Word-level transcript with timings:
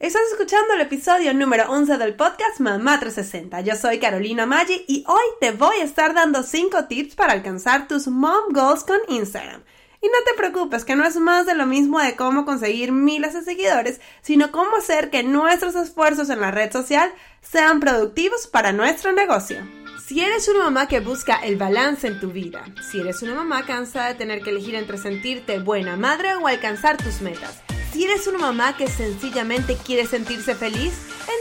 Estás 0.00 0.22
escuchando 0.32 0.72
el 0.72 0.80
episodio 0.80 1.34
número 1.34 1.70
11 1.70 1.98
del 1.98 2.14
podcast 2.14 2.58
Mamá 2.58 2.98
360. 2.98 3.60
Yo 3.60 3.76
soy 3.76 3.98
Carolina 3.98 4.46
Maggi 4.46 4.82
y 4.88 5.04
hoy 5.06 5.20
te 5.42 5.50
voy 5.50 5.76
a 5.76 5.84
estar 5.84 6.14
dando 6.14 6.42
5 6.42 6.86
tips 6.86 7.14
para 7.14 7.34
alcanzar 7.34 7.86
tus 7.86 8.08
mom 8.08 8.50
goals 8.50 8.82
con 8.82 8.98
Instagram. 9.08 9.62
Y 10.00 10.06
no 10.06 10.14
te 10.24 10.32
preocupes, 10.38 10.86
que 10.86 10.96
no 10.96 11.04
es 11.04 11.16
más 11.16 11.44
de 11.44 11.54
lo 11.54 11.66
mismo 11.66 12.00
de 12.00 12.16
cómo 12.16 12.46
conseguir 12.46 12.92
miles 12.92 13.34
de 13.34 13.42
seguidores, 13.42 14.00
sino 14.22 14.50
cómo 14.50 14.74
hacer 14.76 15.10
que 15.10 15.22
nuestros 15.22 15.74
esfuerzos 15.74 16.30
en 16.30 16.40
la 16.40 16.50
red 16.50 16.72
social 16.72 17.12
sean 17.42 17.78
productivos 17.78 18.46
para 18.46 18.72
nuestro 18.72 19.12
negocio. 19.12 19.58
Si 20.06 20.24
eres 20.24 20.48
una 20.48 20.64
mamá 20.64 20.88
que 20.88 21.00
busca 21.00 21.36
el 21.36 21.56
balance 21.56 22.06
en 22.06 22.20
tu 22.20 22.30
vida, 22.30 22.64
si 22.90 23.00
eres 23.00 23.20
una 23.20 23.34
mamá 23.34 23.66
cansada 23.66 24.08
de 24.08 24.14
tener 24.14 24.40
que 24.40 24.48
elegir 24.48 24.76
entre 24.76 24.96
sentirte 24.96 25.58
buena 25.58 25.96
madre 25.96 26.36
o 26.36 26.46
alcanzar 26.46 26.96
tus 26.96 27.20
metas, 27.20 27.60
si 27.92 28.04
eres 28.04 28.26
una 28.26 28.38
mamá 28.38 28.76
que 28.76 28.86
sencillamente 28.88 29.76
quiere 29.76 30.06
sentirse 30.06 30.54
feliz, 30.54 30.92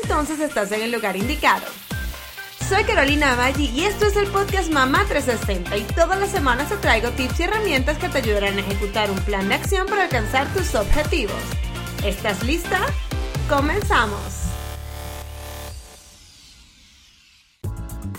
entonces 0.01 0.39
estás 0.39 0.71
en 0.71 0.81
el 0.81 0.91
lugar 0.91 1.15
indicado. 1.15 1.65
Soy 2.67 2.83
Carolina 2.83 3.35
Maggi 3.35 3.65
y 3.65 3.85
esto 3.85 4.05
es 4.05 4.15
el 4.15 4.27
podcast 4.27 4.71
Mamá 4.71 5.05
360 5.07 5.77
y 5.77 5.83
todas 5.95 6.19
las 6.19 6.29
semanas 6.29 6.69
te 6.69 6.77
traigo 6.77 7.09
tips 7.11 7.39
y 7.39 7.43
herramientas 7.43 7.97
que 7.97 8.09
te 8.09 8.19
ayudarán 8.19 8.57
a 8.57 8.61
ejecutar 8.61 9.09
un 9.09 9.17
plan 9.19 9.49
de 9.49 9.55
acción 9.55 9.87
para 9.87 10.03
alcanzar 10.03 10.47
tus 10.53 10.75
objetivos. 10.75 11.41
¿Estás 12.03 12.43
lista? 12.43 12.79
¡Comenzamos! 13.47 14.21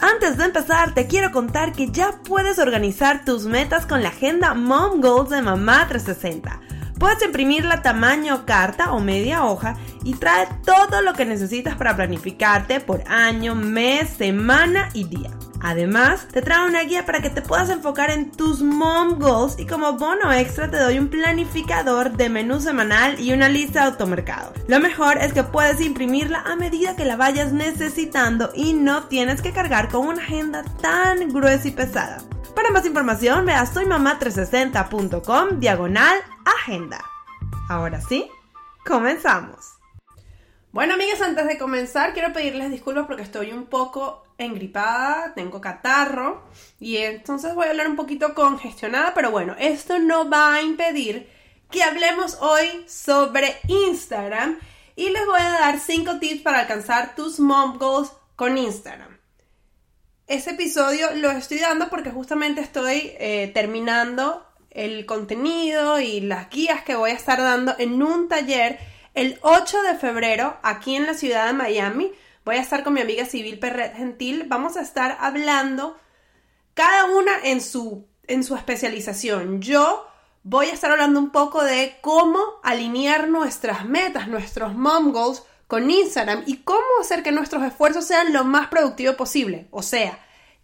Antes 0.01 0.39
de 0.39 0.45
empezar, 0.45 0.95
te 0.95 1.07
quiero 1.07 1.31
contar 1.31 1.73
que 1.73 1.91
ya 1.91 2.21
puedes 2.25 2.59
organizar 2.59 3.25
tus 3.25 3.45
metas 3.45 3.87
con 3.87 4.03
la 4.03 4.09
agenda 4.09 4.55
Mom 4.55 5.01
Goals 5.01 5.31
de 5.31 5.43
Mamá 5.43 5.87
360 5.89 6.80
Puedes 7.01 7.23
imprimirla 7.23 7.81
tamaño 7.81 8.45
carta 8.45 8.93
o 8.93 9.01
media 9.01 9.47
hoja 9.47 9.75
y 10.05 10.17
trae 10.17 10.47
todo 10.67 11.01
lo 11.01 11.15
que 11.15 11.25
necesitas 11.25 11.75
para 11.75 11.97
planificarte 11.97 12.79
por 12.79 13.03
año, 13.09 13.55
mes, 13.55 14.11
semana 14.11 14.91
y 14.93 15.05
día. 15.05 15.31
Además, 15.63 16.29
te 16.31 16.43
trae 16.43 16.67
una 16.67 16.83
guía 16.83 17.07
para 17.07 17.23
que 17.23 17.31
te 17.31 17.41
puedas 17.41 17.71
enfocar 17.71 18.11
en 18.11 18.31
tus 18.31 18.61
mom 18.61 19.19
goals 19.19 19.59
y 19.59 19.67
como 19.67 19.95
bono 19.95 20.31
extra 20.31 20.71
te 20.71 20.77
doy 20.77 20.99
un 20.99 21.09
planificador 21.09 22.19
de 22.19 22.29
menú 22.29 22.61
semanal 22.61 23.19
y 23.19 23.33
una 23.33 23.49
lista 23.49 23.81
de 23.81 23.87
automercado. 23.87 24.53
Lo 24.69 24.79
mejor 24.79 25.17
es 25.17 25.33
que 25.33 25.43
puedes 25.43 25.81
imprimirla 25.81 26.41
a 26.41 26.55
medida 26.55 26.97
que 26.97 27.07
la 27.07 27.17
vayas 27.17 27.51
necesitando 27.55 28.51
y 28.55 28.75
no 28.75 29.05
tienes 29.05 29.41
que 29.41 29.53
cargar 29.53 29.89
con 29.89 30.07
una 30.07 30.23
agenda 30.23 30.65
tan 30.83 31.31
gruesa 31.31 31.67
y 31.67 31.71
pesada. 31.71 32.19
Para 32.55 32.73
más 32.73 32.85
información, 32.85 33.47
ve 33.47 33.55
a 33.55 33.65
soymamá360.com 33.65 35.61
diagonal 35.61 36.21
agenda. 36.45 37.05
Ahora 37.69 38.01
sí, 38.01 38.31
comenzamos. 38.85 39.81
Bueno, 40.73 40.95
amigas, 40.95 41.21
antes 41.21 41.47
de 41.49 41.59
comenzar, 41.59 42.13
quiero 42.13 42.33
pedirles 42.33 42.71
disculpas 42.71 43.07
porque 43.07 43.23
estoy 43.23 43.53
un 43.53 43.67
poco 43.67 44.25
engripada, 44.39 45.35
tengo 45.35 45.61
catarro 45.61 46.45
y 46.79 46.99
entonces 46.99 47.55
voy 47.55 47.67
a 47.67 47.71
hablar 47.71 47.89
un 47.89 47.97
poquito 47.97 48.35
congestionada, 48.35 49.13
pero 49.13 49.31
bueno, 49.31 49.57
esto 49.59 49.99
no 49.99 50.31
va 50.31 50.55
a 50.55 50.63
impedir 50.63 51.29
que 51.71 51.83
hablemos 51.83 52.39
hoy 52.41 52.85
sobre 52.89 53.57
Instagram 53.69 54.59
y 54.97 55.11
les 55.11 55.27
voy 55.27 55.41
a 55.41 55.51
dar 55.51 55.79
5 55.79 56.19
tips 56.19 56.43
para 56.43 56.61
alcanzar 56.61 57.15
tus 57.15 57.41
mom 57.41 57.79
goals 57.79 58.13
con 58.37 58.57
Instagram. 58.57 59.19
Ese 60.27 60.51
episodio 60.51 61.09
lo 61.17 61.31
estoy 61.31 61.59
dando 61.59 61.89
porque 61.91 62.11
justamente 62.11 62.61
estoy 62.61 63.13
eh, 63.19 63.51
terminando 63.53 64.47
el 64.71 65.07
contenido 65.07 66.01
y 66.01 66.21
las 66.21 66.49
guías 66.51 66.83
que 66.83 66.97
voy 66.97 67.11
a 67.11 67.15
estar 67.15 67.41
dando 67.41 67.75
en 67.79 68.03
un 68.03 68.29
taller 68.29 68.79
el 69.15 69.39
8 69.43 69.83
de 69.83 69.95
febrero 69.97 70.59
aquí 70.63 70.95
en 70.95 71.07
la 71.07 71.15
ciudad 71.15 71.47
de 71.47 71.53
Miami. 71.53 72.13
Voy 72.45 72.57
a 72.57 72.61
estar 72.61 72.85
con 72.85 72.95
mi 72.95 73.01
amiga 73.01 73.27
Civil 73.27 73.59
Perret 73.59 73.97
Gentil. 73.97 74.45
Vamos 74.47 74.77
a 74.77 74.83
estar 74.83 75.17
hablando 75.21 75.99
cada 76.75 77.07
una 77.07 77.33
en 77.45 77.61
su, 77.61 78.07
en 78.27 78.45
su 78.45 78.55
especialización. 78.55 79.61
Yo 79.61 80.07
voy 80.43 80.67
a 80.67 80.73
estar 80.73 80.91
hablando 80.91 81.21
un 81.21 81.31
poco 81.31 81.63
de 81.63 81.99
cómo 82.01 82.39
alinear 82.63 83.29
nuestras 83.29 83.85
metas, 83.85 84.29
nuestros 84.29 84.75
mom 84.75 85.13
goals 85.13 85.43
con 85.67 85.91
Instagram 85.91 86.45
y 86.47 86.59
cómo 86.59 86.81
hacer 87.01 87.23
que 87.23 87.33
nuestros 87.33 87.63
esfuerzos 87.63 88.05
sean 88.05 88.33
lo 88.33 88.45
más 88.45 88.69
productivos 88.69 89.17
posible. 89.17 89.69
O 89.71 89.83
sea, 89.83 90.19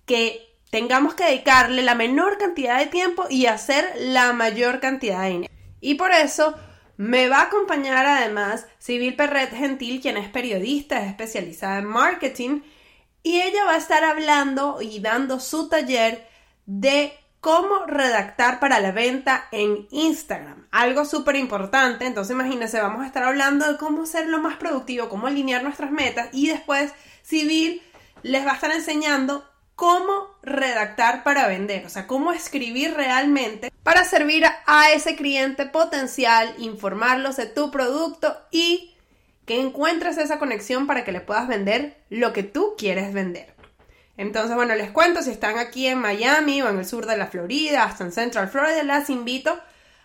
que 0.05 0.56
tengamos 0.77 1.15
que 1.15 1.25
dedicarle 1.25 1.83
la 1.83 1.95
menor 1.95 2.37
cantidad 2.37 2.79
de 2.79 2.85
tiempo 2.85 3.25
y 3.31 3.47
hacer 3.47 3.95
la 3.99 4.35
mayor 4.35 4.79
cantidad 4.79 5.23
de 5.23 5.31
dinero. 5.31 5.55
Y 5.81 5.95
por 5.95 6.13
eso 6.13 6.55
me 6.99 7.31
va 7.31 7.39
a 7.39 7.45
acompañar 7.45 8.05
además 8.05 8.67
Civil 8.79 9.17
Perret 9.17 9.57
Gentil, 9.57 10.03
quien 10.03 10.19
es 10.19 10.29
periodista, 10.29 11.01
es 11.01 11.09
especializada 11.09 11.79
en 11.79 11.87
marketing, 11.87 12.61
y 13.23 13.41
ella 13.41 13.65
va 13.65 13.73
a 13.73 13.79
estar 13.79 14.05
hablando 14.05 14.83
y 14.83 15.01
dando 15.01 15.41
su 15.41 15.71
taller 15.71 16.29
de 16.67 17.15
cómo 17.41 17.87
redactar 17.87 18.61
para 18.61 18.79
la 18.79 18.93
venta 18.93 19.49
en 19.53 19.89
Instagram. 19.91 20.69
Algo 20.73 21.07
súper 21.07 21.37
importante. 21.37 22.05
Entonces, 22.05 22.35
imagínense, 22.35 22.83
vamos 22.83 23.03
a 23.03 23.07
estar 23.07 23.23
hablando 23.23 23.67
de 23.67 23.79
cómo 23.79 24.05
ser 24.05 24.27
lo 24.27 24.41
más 24.41 24.59
productivo, 24.59 25.09
cómo 25.09 25.27
alinear 25.27 25.63
nuestras 25.63 25.91
metas 25.91 26.29
y 26.33 26.49
después 26.49 26.93
Civil 27.23 27.81
les 28.23 28.47
va 28.47 28.51
a 28.51 28.57
estar 28.57 28.73
enseñando 28.73 29.43
cómo 29.77 30.35
redactar 30.43 31.23
para 31.23 31.47
vender, 31.47 31.85
o 31.87 31.91
sea, 31.91 32.07
cómo 32.07 32.33
escribir 32.33 32.95
realmente 32.95 33.71
para 33.83 34.05
servir 34.05 34.45
a 34.47 34.91
ese 34.91 35.15
cliente 35.15 35.67
potencial, 35.67 36.55
informarlos 36.59 37.37
de 37.37 37.47
tu 37.47 37.71
producto 37.71 38.37
y 38.51 38.95
que 39.45 39.61
encuentres 39.61 40.19
esa 40.19 40.39
conexión 40.39 40.87
para 40.87 41.05
que 41.05 41.13
le 41.13 41.21
puedas 41.21 41.47
vender 41.47 41.97
lo 42.11 42.33
que 42.33 42.43
tú 42.43 42.75
quieres 42.77 43.13
vender. 43.13 43.55
Entonces, 44.17 44.57
bueno, 44.57 44.75
les 44.75 44.91
cuento, 44.91 45.23
si 45.23 45.31
están 45.31 45.59
aquí 45.59 45.87
en 45.87 46.01
Miami 46.01 46.63
o 46.63 46.69
en 46.69 46.79
el 46.79 46.87
sur 46.87 47.07
de 47.07 47.19
la 47.19 47.27
Florida, 47.27 47.85
hasta 47.85 48.03
en 48.03 48.13
Central 48.13 48.49
Florida, 48.49 48.83
las 48.83 49.11
invito 49.11 49.61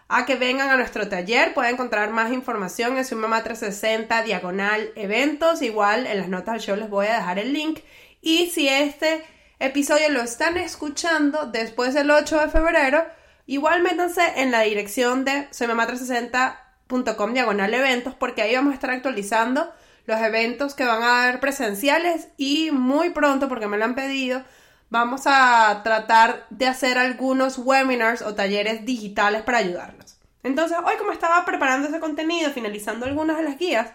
a 0.10 0.26
que 0.26 0.36
vengan 0.36 0.70
a 0.70 0.76
nuestro 0.76 1.08
taller. 1.08 1.54
Pueden 1.54 1.76
encontrar 1.76 2.12
más 2.12 2.32
información 2.34 2.98
en 2.98 3.06
su 3.06 3.16
mamá 3.16 3.42
360 3.42 4.22
diagonal 4.24 4.92
eventos. 4.96 5.62
Igual 5.62 6.06
en 6.08 6.20
las 6.20 6.28
notas 6.28 6.56
del 6.56 6.62
show 6.62 6.76
les 6.76 6.90
voy 6.90 7.08
a 7.08 7.16
dejar 7.16 7.40
el 7.40 7.54
link. 7.54 7.80
Y 8.22 8.48
si 8.48 8.68
este 8.68 9.24
episodio 9.62 10.10
lo 10.10 10.22
están 10.22 10.58
escuchando 10.58 11.46
después 11.46 11.94
del 11.94 12.10
8 12.10 12.40
de 12.40 12.50
febrero, 12.50 13.06
igual 13.46 13.84
métanse 13.84 14.24
en 14.38 14.50
la 14.50 14.62
dirección 14.62 15.24
de 15.24 15.48
soymamá360.com 15.52 17.34
diagonal 17.34 17.74
eventos 17.74 18.16
porque 18.16 18.42
ahí 18.42 18.56
vamos 18.56 18.72
a 18.72 18.76
estar 18.76 18.90
actualizando 18.90 19.72
los 20.08 20.20
eventos 20.20 20.74
que 20.74 20.86
van 20.86 21.04
a 21.04 21.24
haber 21.24 21.40
presenciales 21.40 22.30
y 22.38 22.72
muy 22.72 23.12
pronto, 23.12 23.48
porque 23.48 23.68
me 23.68 23.78
lo 23.78 23.86
han 23.86 23.94
pedido, 23.94 24.44
vamos 24.90 25.22
a 25.26 25.82
tratar 25.84 26.48
de 26.50 26.66
hacer 26.66 26.98
algunos 26.98 27.60
webinars 27.60 28.24
o 28.24 28.34
talleres 28.34 28.84
digitales 28.84 29.44
para 29.44 29.60
ayudarlos. 29.60 30.18
Entonces, 30.42 30.76
hoy 30.84 30.96
como 30.98 31.12
estaba 31.12 31.46
preparando 31.46 31.88
ese 31.88 32.00
contenido, 32.00 32.50
finalizando 32.50 33.06
algunas 33.06 33.38
de 33.38 33.44
las 33.44 33.60
guías, 33.60 33.92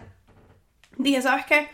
dije, 0.97 1.21
¿sabes 1.21 1.45
qué? 1.45 1.69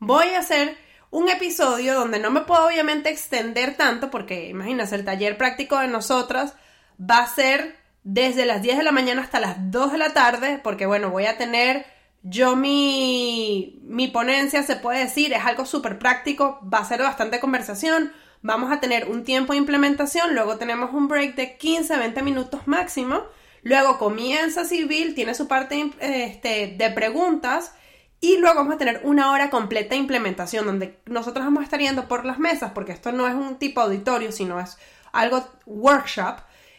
Voy 0.00 0.30
a 0.30 0.40
hacer 0.40 0.76
un 1.10 1.28
episodio 1.28 1.94
donde 1.94 2.18
no 2.18 2.30
me 2.30 2.42
puedo 2.42 2.66
obviamente 2.66 3.10
extender 3.10 3.76
tanto, 3.76 4.10
porque 4.10 4.48
imagínense, 4.48 4.94
el 4.94 5.04
taller 5.04 5.36
práctico 5.38 5.78
de 5.78 5.88
nosotras 5.88 6.54
va 6.98 7.18
a 7.18 7.34
ser 7.34 7.76
desde 8.02 8.46
las 8.46 8.62
10 8.62 8.78
de 8.78 8.84
la 8.84 8.92
mañana 8.92 9.22
hasta 9.22 9.40
las 9.40 9.70
2 9.70 9.92
de 9.92 9.98
la 9.98 10.12
tarde, 10.12 10.60
porque 10.62 10.86
bueno, 10.86 11.10
voy 11.10 11.26
a 11.26 11.36
tener 11.36 11.86
yo 12.22 12.56
mi, 12.56 13.78
mi 13.82 14.08
ponencia, 14.08 14.62
se 14.62 14.76
puede 14.76 15.00
decir, 15.00 15.32
es 15.32 15.44
algo 15.44 15.64
súper 15.64 15.98
práctico, 15.98 16.60
va 16.62 16.78
a 16.78 16.84
ser 16.84 17.00
bastante 17.00 17.38
conversación, 17.38 18.12
vamos 18.42 18.72
a 18.72 18.80
tener 18.80 19.08
un 19.08 19.24
tiempo 19.24 19.52
de 19.52 19.58
implementación, 19.58 20.34
luego 20.34 20.56
tenemos 20.56 20.92
un 20.92 21.08
break 21.08 21.36
de 21.36 21.56
15 21.56 21.96
20 21.96 22.22
minutos 22.22 22.66
máximo, 22.66 23.22
luego 23.62 23.98
comienza 23.98 24.64
Civil, 24.64 25.14
tiene 25.14 25.34
su 25.34 25.46
parte 25.46 25.92
este, 26.00 26.74
de 26.76 26.90
preguntas, 26.90 27.72
y 28.26 28.38
luego 28.38 28.56
vamos 28.56 28.74
a 28.74 28.78
tener 28.78 29.02
una 29.04 29.30
hora 29.30 29.50
completa 29.50 29.90
de 29.90 30.00
implementación 30.00 30.66
donde 30.66 30.98
nosotros 31.06 31.44
vamos 31.44 31.60
a 31.60 31.64
estar 31.64 31.78
yendo 31.78 32.08
por 32.08 32.24
las 32.24 32.40
mesas, 32.40 32.72
porque 32.74 32.90
esto 32.90 33.12
no 33.12 33.28
es 33.28 33.34
un 33.34 33.56
tipo 33.56 33.80
auditorio, 33.80 34.32
sino 34.32 34.58
es 34.58 34.78
algo 35.12 35.46
workshop 35.64 36.38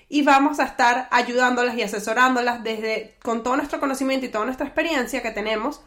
y 0.10 0.24
vamos 0.24 0.60
a 0.60 0.66
estar 0.66 1.08
ayudándolas 1.10 1.78
y 1.78 1.84
asesorándolas 1.84 2.66
desde 2.66 3.16
con 3.24 3.44
todo 3.44 3.56
nuestro 3.56 3.80
conocimiento 3.80 4.26
y 4.26 4.30
toda 4.30 4.44
nuestra 4.44 4.66
experiencia 4.66 5.22
que 5.22 5.32
tenemos 5.32 5.80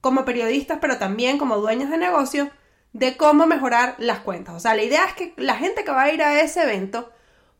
como 0.00 0.24
periodistas, 0.24 0.78
pero 0.80 0.98
también 0.98 1.38
como 1.38 1.58
dueños 1.58 1.88
de 1.88 1.98
negocio, 1.98 2.50
de 2.92 3.16
cómo 3.16 3.46
mejorar 3.46 3.94
las 3.98 4.18
cuentas. 4.18 4.56
O 4.56 4.60
sea, 4.60 4.74
la 4.74 4.82
idea 4.82 5.04
es 5.04 5.12
que 5.12 5.34
la 5.36 5.54
gente 5.54 5.84
que 5.84 5.92
va 5.92 6.02
a 6.02 6.12
ir 6.12 6.20
a 6.20 6.40
ese 6.40 6.64
evento 6.64 7.12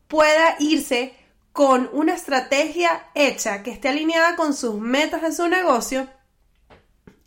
pueda 0.08 0.56
irse 0.58 1.14
con 1.52 1.88
una 1.92 2.14
estrategia 2.14 3.04
hecha 3.14 3.62
que 3.62 3.70
esté 3.70 3.90
alineada 3.90 4.34
con 4.34 4.52
sus 4.52 4.80
metas 4.80 5.22
de 5.22 5.30
su 5.30 5.46
negocio 5.46 6.08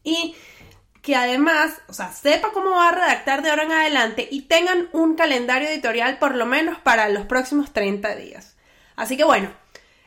y 0.04 0.36
que 1.02 1.16
además, 1.16 1.82
o 1.88 1.94
sea, 1.94 2.12
sepa 2.12 2.52
cómo 2.52 2.72
va 2.72 2.90
a 2.90 2.94
redactar 2.94 3.42
de 3.42 3.50
ahora 3.50 3.64
en 3.64 3.72
adelante 3.72 4.28
y 4.30 4.42
tengan 4.44 4.90
un 4.92 5.16
calendario 5.16 5.70
editorial 5.70 6.18
por 6.20 6.36
lo 6.36 6.46
menos 6.46 6.78
para 6.80 7.10
los 7.10 7.26
próximos 7.26 7.72
30 7.72 8.16
días. 8.16 8.56
Así 8.96 9.16
que 9.16 9.24
bueno, 9.24 9.50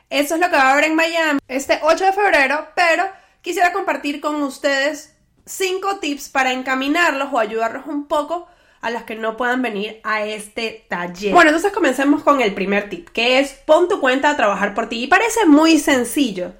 eso 0.09 0.35
es 0.35 0.39
lo 0.41 0.49
que 0.49 0.55
va 0.55 0.69
a 0.69 0.71
haber 0.73 0.85
en 0.85 0.95
Miami 0.95 1.39
este 1.47 1.79
8 1.81 2.05
de 2.05 2.13
febrero, 2.13 2.67
pero 2.75 3.05
quisiera 3.41 3.73
compartir 3.73 4.21
con 4.21 4.41
ustedes 4.43 5.15
cinco 5.45 5.97
tips 5.99 6.29
para 6.29 6.53
encaminarlos 6.53 7.29
o 7.31 7.39
ayudarlos 7.39 7.85
un 7.87 8.07
poco 8.07 8.47
a 8.81 8.89
las 8.89 9.03
que 9.03 9.15
no 9.15 9.37
puedan 9.37 9.61
venir 9.61 10.01
a 10.03 10.25
este 10.25 10.85
taller. 10.89 11.33
Bueno, 11.33 11.49
entonces 11.49 11.71
comencemos 11.71 12.21
con 12.21 12.41
el 12.41 12.53
primer 12.53 12.89
tip, 12.89 13.09
que 13.09 13.39
es 13.39 13.53
pon 13.65 13.87
tu 13.87 13.99
cuenta 14.01 14.29
a 14.29 14.37
trabajar 14.37 14.73
por 14.73 14.89
ti. 14.89 15.03
Y 15.03 15.07
parece 15.07 15.45
muy 15.45 15.79
sencillo, 15.79 16.53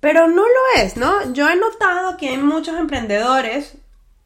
pero 0.00 0.28
no 0.28 0.42
lo 0.42 0.82
es, 0.82 0.96
¿no? 0.96 1.32
Yo 1.32 1.48
he 1.48 1.56
notado 1.56 2.16
que 2.16 2.28
hay 2.28 2.38
muchos 2.38 2.78
emprendedores 2.78 3.74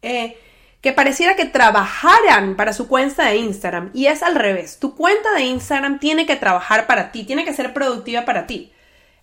eh, 0.03 0.37
que 0.81 0.93
pareciera 0.93 1.37
que 1.37 1.47
trabajaran 1.47 2.57
para 2.57 2.73
su 2.73 2.89
cuenta 2.89 3.27
de 3.27 3.37
Instagram 3.37 3.91
y 3.95 4.07
es 4.07 4.23
al 4.23 4.35
revés. 4.35 4.79
Tu 4.79 4.95
cuenta 4.95 5.33
de 5.33 5.43
Instagram 5.43 5.99
tiene 5.99 6.27
que 6.27 6.37
trabajar 6.37 6.87
para 6.87 7.13
ti, 7.13 7.25
tiene 7.25 7.45
que 7.45 7.55
ser 7.55 7.73
productiva 7.73 8.25
para 8.25 8.47
ti. 8.47 8.73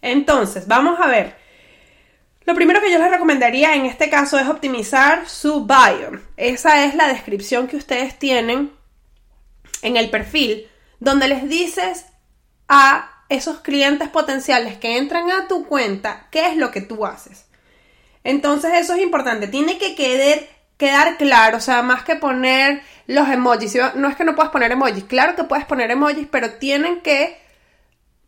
Entonces, 0.01 0.67
vamos 0.67 0.99
a 0.99 1.07
ver. 1.07 1.35
Lo 2.45 2.55
primero 2.55 2.81
que 2.81 2.91
yo 2.91 2.97
les 2.97 3.11
recomendaría 3.11 3.75
en 3.75 3.85
este 3.85 4.09
caso 4.09 4.39
es 4.39 4.47
optimizar 4.47 5.29
su 5.29 5.67
bio. 5.67 6.19
Esa 6.35 6.85
es 6.85 6.95
la 6.95 7.07
descripción 7.07 7.67
que 7.67 7.77
ustedes 7.77 8.17
tienen 8.17 8.71
en 9.81 9.97
el 9.97 10.09
perfil, 10.09 10.67
donde 10.99 11.27
les 11.27 11.47
dices 11.47 12.05
a 12.67 13.18
esos 13.29 13.59
clientes 13.61 14.09
potenciales 14.09 14.77
que 14.77 14.97
entran 14.97 15.31
a 15.31 15.47
tu 15.47 15.65
cuenta 15.65 16.27
qué 16.31 16.47
es 16.47 16.57
lo 16.57 16.71
que 16.71 16.81
tú 16.81 17.05
haces. 17.05 17.45
Entonces 18.23 18.71
eso 18.75 18.95
es 18.95 19.01
importante, 19.01 19.47
tiene 19.47 19.77
que 19.77 19.95
quedar, 19.95 20.39
quedar 20.77 21.17
claro, 21.17 21.57
o 21.57 21.61
sea, 21.61 21.81
más 21.83 22.03
que 22.03 22.15
poner 22.15 22.81
los 23.07 23.29
emojis, 23.29 23.77
no 23.95 24.09
es 24.09 24.15
que 24.15 24.25
no 24.25 24.35
puedas 24.35 24.51
poner 24.51 24.71
emojis, 24.71 25.05
claro 25.05 25.35
que 25.35 25.43
puedes 25.43 25.65
poner 25.65 25.89
emojis, 25.91 26.27
pero 26.29 26.53
tienen 26.53 27.01
que 27.01 27.39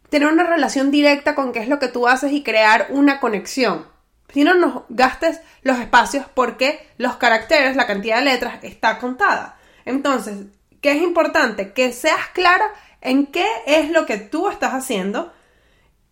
tener 0.10 0.28
una 0.28 0.44
relación 0.44 0.92
directa 0.92 1.36
con 1.36 1.52
qué 1.52 1.60
es 1.60 1.68
lo 1.68 1.80
que 1.80 1.88
tú 1.88 2.08
haces 2.08 2.32
y 2.32 2.44
crear 2.44 2.88
una 2.90 3.20
conexión. 3.20 3.88
Si 4.34 4.44
no 4.44 4.54
nos 4.54 4.84
gastes 4.90 5.42
los 5.62 5.80
espacios 5.80 6.26
porque 6.34 6.88
los 6.98 7.18
caracteres, 7.18 7.76
la 7.76 7.88
cantidad 7.88 8.18
de 8.18 8.26
letras 8.26 8.60
está 8.62 8.98
contada. 8.98 9.58
Entonces, 9.86 10.46
¿qué 10.82 10.92
es 10.92 11.02
importante? 11.02 11.74
Que 11.74 11.92
seas 11.92 12.28
clara 12.34 12.66
en 13.02 13.28
qué 13.28 13.46
es 13.66 13.90
lo 13.90 14.06
que 14.06 14.18
tú 14.18 14.48
estás 14.50 14.74
haciendo 14.74 15.34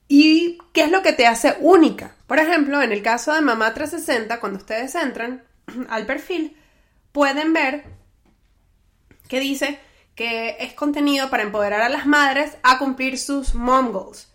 y 0.08 0.58
qué 0.74 0.82
es 0.82 0.92
lo 0.92 1.02
que 1.02 1.14
te 1.14 1.28
hace 1.28 1.56
única. 1.62 2.16
Por 2.28 2.40
ejemplo, 2.40 2.82
en 2.82 2.92
el 2.92 3.04
caso 3.04 3.34
de 3.34 3.42
Mamá 3.42 3.74
360, 3.74 4.40
cuando 4.40 4.60
ustedes 4.60 4.96
entran 4.96 5.44
al 5.90 6.06
perfil, 6.06 6.58
pueden 7.12 7.54
ver 7.54 7.86
que 9.28 9.40
dice 9.40 9.80
que 10.16 10.58
es 10.60 10.74
contenido 10.74 11.30
para 11.30 11.44
empoderar 11.44 11.82
a 11.82 11.90
las 11.90 12.06
madres 12.06 12.58
a 12.64 12.80
cumplir 12.80 13.18
sus 13.18 13.56
mom 13.56 13.92
goals. 13.92 14.34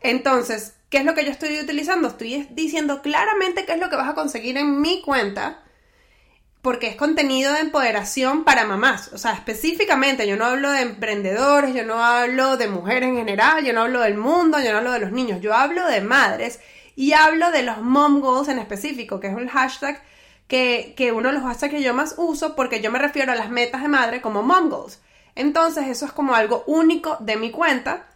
Entonces, 0.00 0.74
¿qué 0.88 0.98
es 0.98 1.04
lo 1.04 1.14
que 1.14 1.24
yo 1.24 1.30
estoy 1.30 1.60
utilizando? 1.60 2.08
Estoy 2.08 2.48
diciendo 2.50 3.02
claramente 3.02 3.64
qué 3.64 3.72
es 3.72 3.78
lo 3.78 3.90
que 3.90 3.96
vas 3.96 4.08
a 4.08 4.14
conseguir 4.14 4.56
en 4.56 4.80
mi 4.80 5.02
cuenta, 5.02 5.62
porque 6.62 6.88
es 6.88 6.96
contenido 6.96 7.52
de 7.52 7.60
empoderación 7.60 8.44
para 8.44 8.66
mamás. 8.66 9.12
O 9.12 9.18
sea, 9.18 9.32
específicamente, 9.32 10.26
yo 10.26 10.36
no 10.36 10.44
hablo 10.44 10.70
de 10.72 10.82
emprendedores, 10.82 11.74
yo 11.74 11.84
no 11.84 12.02
hablo 12.02 12.56
de 12.56 12.68
mujeres 12.68 13.08
en 13.10 13.16
general, 13.16 13.64
yo 13.64 13.72
no 13.72 13.82
hablo 13.82 14.00
del 14.00 14.16
mundo, 14.16 14.58
yo 14.60 14.72
no 14.72 14.78
hablo 14.78 14.92
de 14.92 15.00
los 15.00 15.12
niños, 15.12 15.40
yo 15.40 15.54
hablo 15.54 15.86
de 15.86 16.00
madres 16.00 16.60
y 16.96 17.12
hablo 17.12 17.50
de 17.52 17.62
los 17.62 17.80
mom 17.80 18.20
goals 18.20 18.48
en 18.48 18.58
específico, 18.58 19.20
que 19.20 19.28
es 19.28 19.34
un 19.34 19.48
hashtag 19.48 20.02
que, 20.48 21.12
uno 21.14 21.28
de 21.28 21.34
los 21.34 21.44
hashtags 21.44 21.72
que 21.72 21.82
yo 21.82 21.94
más 21.94 22.14
uso 22.16 22.56
porque 22.56 22.80
yo 22.80 22.90
me 22.90 22.98
refiero 22.98 23.32
a 23.32 23.36
las 23.36 23.50
metas 23.50 23.82
de 23.82 23.88
madre 23.88 24.20
como 24.20 24.42
mom 24.42 24.68
goals. 24.68 25.00
Entonces 25.34 25.86
eso 25.86 26.06
es 26.06 26.12
como 26.12 26.34
algo 26.34 26.64
único 26.66 27.16
de 27.20 27.36
mi 27.36 27.50
cuenta. 27.50 28.08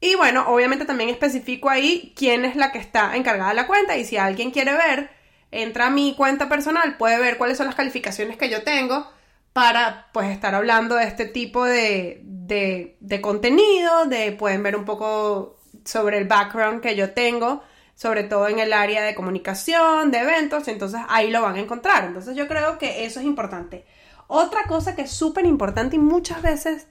Y 0.00 0.14
bueno, 0.14 0.46
obviamente 0.48 0.86
también 0.86 1.10
especifico 1.10 1.68
ahí 1.68 2.14
quién 2.16 2.46
es 2.46 2.56
la 2.56 2.72
que 2.72 2.78
está 2.78 3.14
encargada 3.16 3.50
de 3.50 3.56
la 3.56 3.66
cuenta 3.66 3.98
y 3.98 4.06
si 4.06 4.16
alguien 4.16 4.50
quiere 4.50 4.72
ver, 4.72 5.10
entra 5.50 5.86
a 5.86 5.90
mi 5.90 6.14
cuenta 6.14 6.48
personal, 6.48 6.96
puede 6.96 7.18
ver 7.18 7.38
cuáles 7.38 7.56
son 7.56 7.66
las 7.66 7.74
calificaciones 7.74 8.36
que 8.36 8.48
yo 8.48 8.62
tengo 8.62 9.10
para 9.52 10.08
pues 10.12 10.30
estar 10.30 10.54
hablando 10.54 10.94
de 10.94 11.04
este 11.04 11.26
tipo 11.26 11.64
de, 11.64 12.22
de, 12.24 13.20
contenido, 13.20 14.06
de 14.06 14.32
pueden 14.32 14.62
ver 14.62 14.76
un 14.76 14.84
poco 14.84 15.58
sobre 15.84 16.18
el 16.18 16.26
background 16.26 16.80
que 16.80 16.94
yo 16.94 17.12
tengo 17.12 17.62
sobre 18.00 18.24
todo 18.24 18.48
en 18.48 18.58
el 18.58 18.72
área 18.72 19.02
de 19.02 19.14
comunicación, 19.14 20.10
de 20.10 20.20
eventos, 20.20 20.68
entonces 20.68 21.02
ahí 21.10 21.30
lo 21.30 21.42
van 21.42 21.56
a 21.56 21.60
encontrar. 21.60 22.04
Entonces 22.04 22.34
yo 22.34 22.48
creo 22.48 22.78
que 22.78 23.04
eso 23.04 23.20
es 23.20 23.26
importante. 23.26 23.84
Otra 24.26 24.64
cosa 24.66 24.96
que 24.96 25.02
es 25.02 25.10
súper 25.10 25.44
importante 25.44 25.96
y 25.96 25.98
muchas 25.98 26.40
veces 26.40 26.86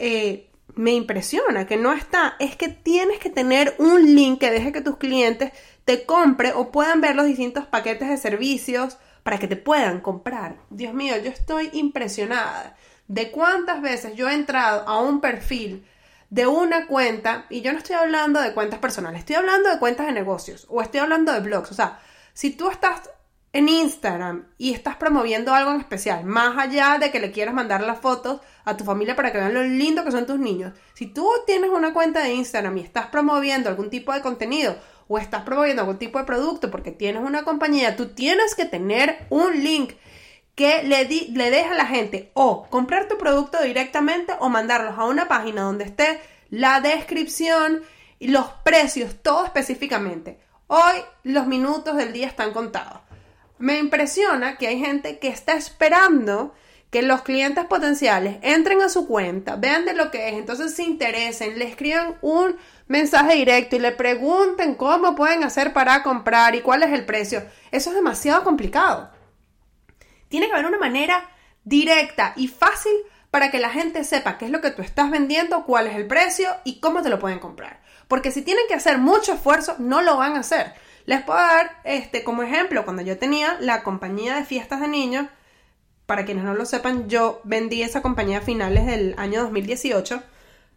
eh, 0.00 0.50
me 0.74 0.94
impresiona 0.94 1.64
que 1.64 1.76
no 1.76 1.92
está, 1.92 2.34
es 2.40 2.56
que 2.56 2.68
tienes 2.68 3.20
que 3.20 3.30
tener 3.30 3.76
un 3.78 4.16
link 4.16 4.40
que 4.40 4.50
deje 4.50 4.72
que 4.72 4.80
tus 4.80 4.96
clientes 4.96 5.52
te 5.88 6.04
compren 6.04 6.52
o 6.54 6.70
puedan 6.70 7.00
ver 7.00 7.16
los 7.16 7.24
distintos 7.24 7.64
paquetes 7.64 8.10
de 8.10 8.18
servicios 8.18 8.98
para 9.22 9.38
que 9.38 9.48
te 9.48 9.56
puedan 9.56 10.02
comprar. 10.02 10.56
Dios 10.68 10.92
mío, 10.92 11.14
yo 11.16 11.30
estoy 11.30 11.70
impresionada 11.72 12.76
de 13.06 13.30
cuántas 13.30 13.80
veces 13.80 14.14
yo 14.14 14.28
he 14.28 14.34
entrado 14.34 14.86
a 14.86 15.00
un 15.00 15.22
perfil 15.22 15.86
de 16.28 16.46
una 16.46 16.86
cuenta, 16.86 17.46
y 17.48 17.62
yo 17.62 17.72
no 17.72 17.78
estoy 17.78 17.96
hablando 17.96 18.38
de 18.38 18.52
cuentas 18.52 18.80
personales, 18.80 19.20
estoy 19.20 19.36
hablando 19.36 19.70
de 19.70 19.78
cuentas 19.78 20.04
de 20.08 20.12
negocios 20.12 20.66
o 20.68 20.82
estoy 20.82 21.00
hablando 21.00 21.32
de 21.32 21.40
blogs. 21.40 21.70
O 21.70 21.74
sea, 21.74 22.00
si 22.34 22.50
tú 22.50 22.68
estás 22.68 23.08
en 23.54 23.70
Instagram 23.70 24.44
y 24.58 24.74
estás 24.74 24.96
promoviendo 24.96 25.54
algo 25.54 25.70
en 25.70 25.80
especial, 25.80 26.22
más 26.24 26.58
allá 26.58 26.98
de 27.00 27.10
que 27.10 27.18
le 27.18 27.32
quieras 27.32 27.54
mandar 27.54 27.80
las 27.80 27.98
fotos 27.98 28.42
a 28.66 28.76
tu 28.76 28.84
familia 28.84 29.16
para 29.16 29.32
que 29.32 29.38
vean 29.38 29.54
lo 29.54 29.62
lindo 29.62 30.04
que 30.04 30.12
son 30.12 30.26
tus 30.26 30.38
niños, 30.38 30.74
si 30.92 31.06
tú 31.06 31.26
tienes 31.46 31.70
una 31.70 31.94
cuenta 31.94 32.22
de 32.22 32.34
Instagram 32.34 32.76
y 32.76 32.82
estás 32.82 33.06
promoviendo 33.06 33.70
algún 33.70 33.88
tipo 33.88 34.12
de 34.12 34.20
contenido 34.20 34.76
o 35.08 35.18
estás 35.18 35.42
promoviendo 35.42 35.82
algún 35.82 35.98
tipo 35.98 36.18
de 36.18 36.24
producto 36.24 36.70
porque 36.70 36.92
tienes 36.92 37.22
una 37.22 37.42
compañía, 37.42 37.96
tú 37.96 38.08
tienes 38.08 38.54
que 38.54 38.66
tener 38.66 39.26
un 39.30 39.64
link 39.64 39.94
que 40.54 40.82
le, 40.82 41.04
le 41.04 41.50
deja 41.50 41.72
a 41.72 41.76
la 41.76 41.86
gente 41.86 42.30
o 42.34 42.66
comprar 42.68 43.08
tu 43.08 43.16
producto 43.16 43.62
directamente 43.62 44.34
o 44.40 44.48
mandarlos 44.48 44.98
a 44.98 45.04
una 45.04 45.28
página 45.28 45.62
donde 45.62 45.84
esté 45.84 46.20
la 46.50 46.80
descripción 46.80 47.82
y 48.18 48.28
los 48.28 48.46
precios, 48.64 49.14
todo 49.22 49.44
específicamente. 49.44 50.38
Hoy 50.66 50.94
los 51.22 51.46
minutos 51.46 51.96
del 51.96 52.12
día 52.12 52.26
están 52.26 52.52
contados. 52.52 53.00
Me 53.58 53.78
impresiona 53.78 54.56
que 54.56 54.66
hay 54.66 54.78
gente 54.78 55.18
que 55.18 55.28
está 55.28 55.54
esperando 55.54 56.54
que 56.90 57.02
los 57.02 57.22
clientes 57.22 57.64
potenciales 57.66 58.38
entren 58.42 58.80
a 58.82 58.88
su 58.88 59.06
cuenta, 59.06 59.56
vean 59.56 59.84
de 59.84 59.94
lo 59.94 60.10
que 60.10 60.28
es, 60.28 60.34
entonces 60.34 60.74
se 60.74 60.84
interesen, 60.84 61.58
le 61.58 61.66
escriban 61.66 62.16
un 62.22 62.56
mensaje 62.88 63.36
directo 63.36 63.76
y 63.76 63.78
le 63.78 63.92
pregunten 63.92 64.74
cómo 64.74 65.14
pueden 65.14 65.44
hacer 65.44 65.72
para 65.72 66.02
comprar 66.02 66.54
y 66.54 66.62
cuál 66.62 66.82
es 66.82 66.92
el 66.92 67.04
precio. 67.04 67.42
Eso 67.70 67.90
es 67.90 67.96
demasiado 67.96 68.42
complicado. 68.42 69.10
Tiene 70.28 70.46
que 70.46 70.52
haber 70.52 70.66
una 70.66 70.78
manera 70.78 71.30
directa 71.64 72.32
y 72.36 72.48
fácil 72.48 72.92
para 73.30 73.50
que 73.50 73.60
la 73.60 73.70
gente 73.70 74.04
sepa 74.04 74.38
qué 74.38 74.46
es 74.46 74.50
lo 74.50 74.60
que 74.60 74.70
tú 74.70 74.82
estás 74.82 75.10
vendiendo, 75.10 75.64
cuál 75.64 75.86
es 75.86 75.94
el 75.94 76.06
precio 76.06 76.48
y 76.64 76.80
cómo 76.80 77.02
te 77.02 77.10
lo 77.10 77.18
pueden 77.18 77.38
comprar. 77.38 77.80
Porque 78.08 78.30
si 78.30 78.42
tienen 78.42 78.64
que 78.68 78.74
hacer 78.74 78.98
mucho 78.98 79.34
esfuerzo, 79.34 79.76
no 79.78 80.00
lo 80.00 80.16
van 80.16 80.36
a 80.36 80.40
hacer. 80.40 80.72
Les 81.04 81.22
puedo 81.22 81.38
dar 81.38 81.80
este 81.84 82.24
como 82.24 82.42
ejemplo, 82.42 82.84
cuando 82.84 83.02
yo 83.02 83.18
tenía 83.18 83.56
la 83.60 83.82
compañía 83.82 84.36
de 84.36 84.44
fiestas 84.44 84.80
de 84.80 84.88
niños, 84.88 85.26
para 86.06 86.24
quienes 86.24 86.44
no 86.44 86.54
lo 86.54 86.64
sepan, 86.64 87.08
yo 87.10 87.42
vendí 87.44 87.82
esa 87.82 88.00
compañía 88.00 88.38
a 88.38 88.42
finales 88.42 88.86
del 88.86 89.14
año 89.18 89.42
2018, 89.42 90.22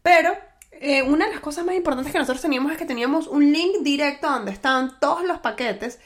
pero 0.02 0.38
eh, 0.82 1.04
una 1.04 1.26
de 1.26 1.32
las 1.32 1.42
cosas 1.42 1.64
más 1.64 1.76
importantes 1.76 2.12
que 2.12 2.18
nosotros 2.18 2.42
teníamos 2.42 2.72
es 2.72 2.78
que 2.78 2.86
teníamos 2.86 3.28
un 3.28 3.54
link 3.54 3.82
directo 3.82 4.30
donde 4.30 4.52
estaban 4.52 5.00
todos 5.00 5.24
los 5.24 5.40
paquetes 5.40 6.00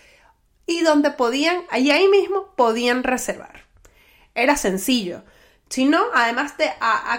y 0.66 0.82
donde 0.82 1.12
podían, 1.12 1.64
ahí, 1.70 1.92
ahí 1.92 2.08
mismo, 2.10 2.54
podían 2.56 3.04
reservar. 3.04 3.66
Era 4.34 4.58
sencillo. 4.58 5.24
Si 5.70 5.86
no, 5.86 6.04
además 6.14 6.58
de, 6.58 6.70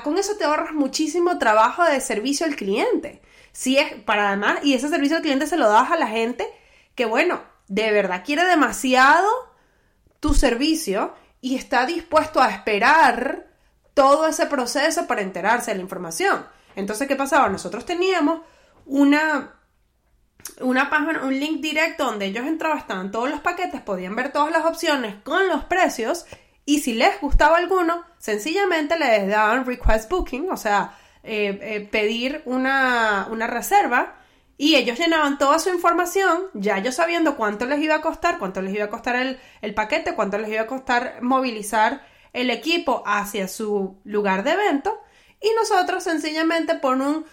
con 0.05 0.19
eso 0.19 0.37
te 0.37 0.45
ahorras 0.45 0.73
muchísimo 0.73 1.39
trabajo 1.39 1.83
de 1.83 2.01
servicio 2.01 2.47
al 2.47 2.57
cliente. 2.57 3.23
Si 3.53 3.79
es 3.79 3.95
para 4.03 4.29
además, 4.29 4.59
y 4.63 4.75
ese 4.75 4.89
servicio 4.89 5.17
al 5.17 5.23
cliente 5.23 5.47
se 5.47 5.57
lo 5.57 5.69
das 5.69 5.91
a 5.91 5.97
la 5.97 6.09
gente 6.09 6.47
que, 6.95 7.07
bueno, 7.07 7.43
de 7.69 7.91
verdad 7.91 8.23
quiere 8.25 8.45
demasiado 8.45 9.29
tu 10.21 10.35
servicio 10.35 11.15
y 11.41 11.57
está 11.57 11.87
dispuesto 11.87 12.41
a 12.41 12.51
esperar 12.51 13.47
todo 13.95 14.27
ese 14.27 14.47
proceso 14.47 15.07
para 15.07 15.23
enterarse 15.23 15.71
de 15.71 15.79
la 15.79 15.83
información. 15.83 16.47
Entonces, 16.77 17.09
¿qué 17.09 17.17
pasaba? 17.17 17.49
Nosotros 17.49 17.85
teníamos 17.85 18.43
una 18.85 19.57
una 20.61 20.89
página, 20.91 21.25
un 21.25 21.39
link 21.39 21.61
directo 21.61 22.05
donde 22.05 22.27
ellos 22.27 22.47
entraban, 22.47 22.79
estaban 22.79 23.11
todos 23.11 23.29
los 23.29 23.41
paquetes, 23.41 23.81
podían 23.81 24.15
ver 24.15 24.33
todas 24.33 24.53
las 24.53 24.65
opciones 24.65 25.17
con 25.25 25.49
los 25.49 25.65
precios 25.65 26.27
y 26.65 26.81
si 26.81 26.95
les 26.95 27.21
gustaba 27.21 27.59
alguno, 27.59 28.05
sencillamente 28.19 28.99
les 28.99 29.29
daban 29.29 29.67
request 29.67 30.11
booking, 30.11 30.51
o 30.51 30.57
sea, 30.57 30.97
eh, 31.23 31.59
eh, 31.63 31.89
pedir 31.91 32.43
una, 32.45 33.29
una 33.31 33.47
reserva 33.47 34.17
y 34.59 34.77
ellos 34.77 34.99
llenaban 34.99 35.39
toda 35.39 35.59
su 35.59 35.69
información, 35.69 36.45
ya 36.55 36.79
ellos 36.79 36.95
sabiendo 36.95 37.37
cuánto 37.37 37.67
les 37.67 37.81
iba 37.81 37.97
a 37.97 38.01
costar, 38.01 38.39
cuánto 38.39 38.63
les 38.63 38.75
iba 38.75 38.87
a 38.87 38.91
costar 38.91 39.17
el, 39.17 39.39
el 39.61 39.75
paquete, 39.75 40.15
cuánto 40.15 40.39
les 40.39 40.51
iba 40.51 40.63
a 40.63 40.67
costar 40.67 41.19
movilizar 41.23 42.07
el 42.33 42.51
equipo 42.51 43.03
hacia 43.07 43.49
su 43.49 43.99
lugar 44.05 44.45
de 44.45 44.53
evento 44.53 44.99
y 45.41 45.51
nosotros 45.55 46.05
sencillamente 46.05 46.75
por 46.77 46.97
un 46.97 47.25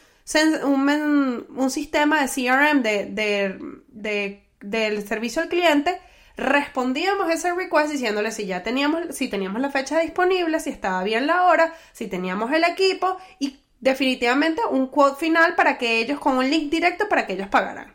un, 0.63 1.45
un 1.55 1.69
sistema 1.69 2.21
de 2.21 2.27
CRM 2.27 2.81
de, 2.81 4.43
del 4.61 5.07
servicio 5.07 5.41
al 5.41 5.49
cliente, 5.49 5.99
respondíamos 6.37 7.29
ese 7.29 7.53
request 7.53 7.91
diciéndole 7.91 8.31
si 8.31 8.45
ya 8.45 8.63
teníamos, 8.63 9.15
si 9.15 9.27
teníamos 9.27 9.61
la 9.61 9.69
fecha 9.69 9.99
disponible, 9.99 10.59
si 10.59 10.69
estaba 10.69 11.03
bien 11.03 11.27
la 11.27 11.45
hora, 11.45 11.73
si 11.91 12.07
teníamos 12.07 12.51
el 12.51 12.63
equipo 12.63 13.17
y 13.39 13.59
definitivamente 13.81 14.61
un 14.69 14.87
quote 14.87 15.19
final 15.19 15.55
para 15.55 15.77
que 15.77 15.99
ellos, 15.99 16.19
con 16.19 16.37
un 16.37 16.49
link 16.49 16.71
directo 16.71 17.09
para 17.09 17.27
que 17.27 17.33
ellos 17.33 17.49
pagaran. 17.49 17.93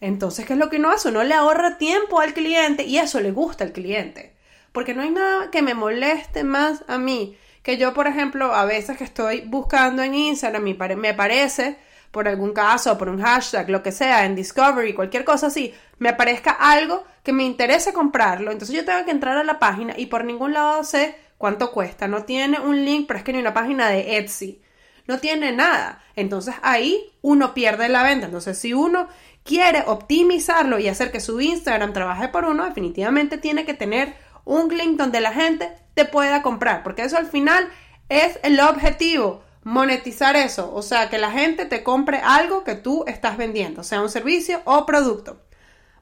Entonces, 0.00 0.44
¿qué 0.44 0.52
es 0.52 0.58
lo 0.58 0.68
que 0.68 0.76
uno 0.76 0.90
hace? 0.90 1.08
Uno 1.08 1.24
le 1.24 1.32
ahorra 1.32 1.78
tiempo 1.78 2.20
al 2.20 2.34
cliente 2.34 2.84
y 2.84 2.98
eso 2.98 3.20
le 3.20 3.32
gusta 3.32 3.64
al 3.64 3.72
cliente. 3.72 4.36
Porque 4.72 4.92
no 4.92 5.00
hay 5.00 5.10
nada 5.10 5.50
que 5.50 5.62
me 5.62 5.72
moleste 5.72 6.44
más 6.44 6.84
a 6.88 6.98
mí 6.98 7.38
que 7.64 7.78
yo, 7.78 7.94
por 7.94 8.06
ejemplo, 8.06 8.54
a 8.54 8.66
veces 8.66 8.96
que 8.98 9.04
estoy 9.04 9.40
buscando 9.40 10.02
en 10.02 10.14
Instagram, 10.14 10.62
me 10.96 11.14
parece 11.14 11.78
por 12.10 12.28
algún 12.28 12.52
caso, 12.52 12.96
por 12.96 13.08
un 13.08 13.20
hashtag, 13.20 13.68
lo 13.70 13.82
que 13.82 13.90
sea, 13.90 14.24
en 14.24 14.36
Discovery, 14.36 14.94
cualquier 14.94 15.24
cosa 15.24 15.48
así, 15.48 15.74
me 15.98 16.10
aparezca 16.10 16.52
algo 16.52 17.02
que 17.24 17.32
me 17.32 17.42
interese 17.42 17.92
comprarlo. 17.92 18.52
Entonces 18.52 18.76
yo 18.76 18.84
tengo 18.84 19.04
que 19.04 19.10
entrar 19.10 19.36
a 19.36 19.42
la 19.42 19.58
página 19.58 19.94
y 19.96 20.06
por 20.06 20.24
ningún 20.24 20.52
lado 20.52 20.84
sé 20.84 21.16
cuánto 21.38 21.72
cuesta. 21.72 22.06
No 22.06 22.22
tiene 22.22 22.60
un 22.60 22.84
link, 22.84 23.06
pero 23.08 23.18
es 23.18 23.24
que 23.24 23.32
ni 23.32 23.40
una 23.40 23.52
página 23.52 23.88
de 23.88 24.18
Etsy. 24.18 24.60
No 25.08 25.18
tiene 25.18 25.50
nada. 25.50 26.04
Entonces 26.14 26.54
ahí 26.62 27.12
uno 27.20 27.52
pierde 27.52 27.88
la 27.88 28.04
venta. 28.04 28.26
Entonces 28.26 28.58
si 28.58 28.74
uno 28.74 29.08
quiere 29.42 29.82
optimizarlo 29.86 30.78
y 30.78 30.88
hacer 30.88 31.10
que 31.10 31.18
su 31.18 31.40
Instagram 31.40 31.92
trabaje 31.92 32.28
por 32.28 32.44
uno, 32.44 32.64
definitivamente 32.64 33.38
tiene 33.38 33.64
que 33.64 33.74
tener 33.74 34.14
un 34.44 34.68
link 34.68 34.98
donde 34.98 35.20
la 35.20 35.32
gente 35.32 35.72
te 35.94 36.04
pueda 36.04 36.42
comprar. 36.42 36.82
Porque 36.82 37.02
eso 37.02 37.16
al 37.16 37.26
final 37.26 37.68
es 38.08 38.38
el 38.42 38.60
objetivo 38.60 39.42
monetizar 39.64 40.36
eso, 40.36 40.72
o 40.74 40.82
sea, 40.82 41.08
que 41.08 41.18
la 41.18 41.30
gente 41.30 41.64
te 41.64 41.82
compre 41.82 42.20
algo 42.22 42.64
que 42.64 42.74
tú 42.74 43.04
estás 43.06 43.38
vendiendo, 43.38 43.82
sea 43.82 44.02
un 44.02 44.10
servicio 44.10 44.60
o 44.64 44.84
producto. 44.84 45.40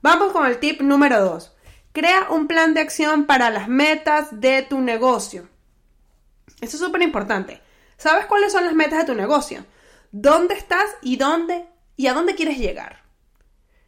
Vamos 0.02 0.32
con 0.32 0.46
el 0.46 0.58
tip 0.58 0.80
número 0.80 1.24
2. 1.24 1.56
Crea 1.92 2.26
un 2.30 2.48
plan 2.48 2.74
de 2.74 2.80
acción 2.80 3.24
para 3.24 3.50
las 3.50 3.68
metas 3.68 4.40
de 4.40 4.62
tu 4.62 4.80
negocio. 4.80 5.48
Eso 6.60 6.76
es 6.76 6.82
súper 6.82 7.02
importante. 7.02 7.60
¿Sabes 7.96 8.26
cuáles 8.26 8.52
son 8.52 8.64
las 8.64 8.74
metas 8.74 8.98
de 8.98 9.04
tu 9.04 9.14
negocio? 9.14 9.64
¿Dónde 10.10 10.54
estás 10.54 10.86
y 11.00 11.16
dónde 11.16 11.66
y 11.96 12.08
a 12.08 12.14
dónde 12.14 12.34
quieres 12.34 12.58
llegar? 12.58 13.02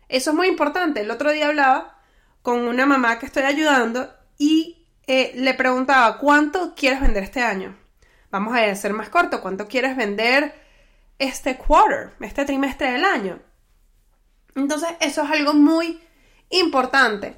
Eso 0.08 0.30
es 0.30 0.36
muy 0.36 0.46
importante. 0.46 1.00
El 1.00 1.10
otro 1.10 1.32
día 1.32 1.48
hablaba 1.48 1.98
con 2.42 2.60
una 2.68 2.86
mamá 2.86 3.18
que 3.18 3.26
estoy 3.26 3.42
ayudando 3.42 4.08
y 4.38 4.86
eh, 5.06 5.32
le 5.34 5.54
preguntaba, 5.54 6.18
¿cuánto 6.18 6.74
quieres 6.74 7.00
vender 7.00 7.22
este 7.24 7.42
año? 7.42 7.76
Vamos 8.30 8.56
a 8.56 8.64
hacer 8.64 8.92
más 8.92 9.10
corto. 9.10 9.40
¿Cuánto 9.40 9.68
quieres 9.68 9.96
vender 9.96 10.54
este 11.18 11.56
quarter, 11.56 12.14
este 12.20 12.44
trimestre 12.44 12.90
del 12.92 13.04
año? 13.04 13.38
Entonces, 14.56 14.88
eso 15.00 15.22
es 15.22 15.30
algo 15.30 15.54
muy 15.54 16.00
importante. 16.50 17.36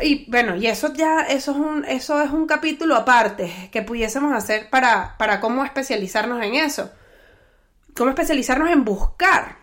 Y 0.00 0.30
bueno, 0.30 0.56
y 0.56 0.66
eso 0.66 0.92
ya, 0.94 1.22
eso 1.22 1.52
es 1.52 1.56
un, 1.56 1.84
eso 1.84 2.20
es 2.22 2.30
un 2.30 2.46
capítulo 2.46 2.96
aparte 2.96 3.68
que 3.72 3.82
pudiésemos 3.82 4.32
hacer 4.32 4.70
para, 4.70 5.16
para 5.18 5.40
cómo 5.40 5.64
especializarnos 5.64 6.42
en 6.42 6.54
eso. 6.54 6.90
Cómo 7.96 8.10
especializarnos 8.10 8.70
en 8.70 8.84
buscar 8.84 9.57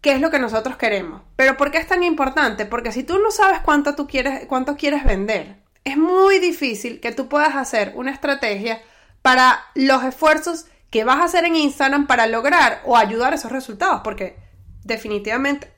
qué 0.00 0.12
es 0.12 0.20
lo 0.20 0.30
que 0.30 0.38
nosotros 0.38 0.76
queremos. 0.76 1.22
Pero 1.36 1.56
¿por 1.56 1.70
qué 1.70 1.78
es 1.78 1.86
tan 1.86 2.02
importante? 2.02 2.66
Porque 2.66 2.92
si 2.92 3.02
tú 3.02 3.18
no 3.18 3.30
sabes 3.30 3.60
cuánto 3.60 3.94
tú 3.94 4.06
quieres, 4.06 4.46
cuánto 4.46 4.76
quieres 4.76 5.04
vender, 5.04 5.56
es 5.84 5.96
muy 5.96 6.38
difícil 6.38 7.00
que 7.00 7.12
tú 7.12 7.28
puedas 7.28 7.54
hacer 7.56 7.92
una 7.96 8.12
estrategia 8.12 8.82
para 9.22 9.64
los 9.74 10.04
esfuerzos 10.04 10.66
que 10.90 11.04
vas 11.04 11.18
a 11.18 11.24
hacer 11.24 11.44
en 11.44 11.56
Instagram 11.56 12.06
para 12.06 12.26
lograr 12.26 12.82
o 12.84 12.96
ayudar 12.96 13.34
esos 13.34 13.52
resultados, 13.52 14.00
porque 14.02 14.36
definitivamente 14.84 15.72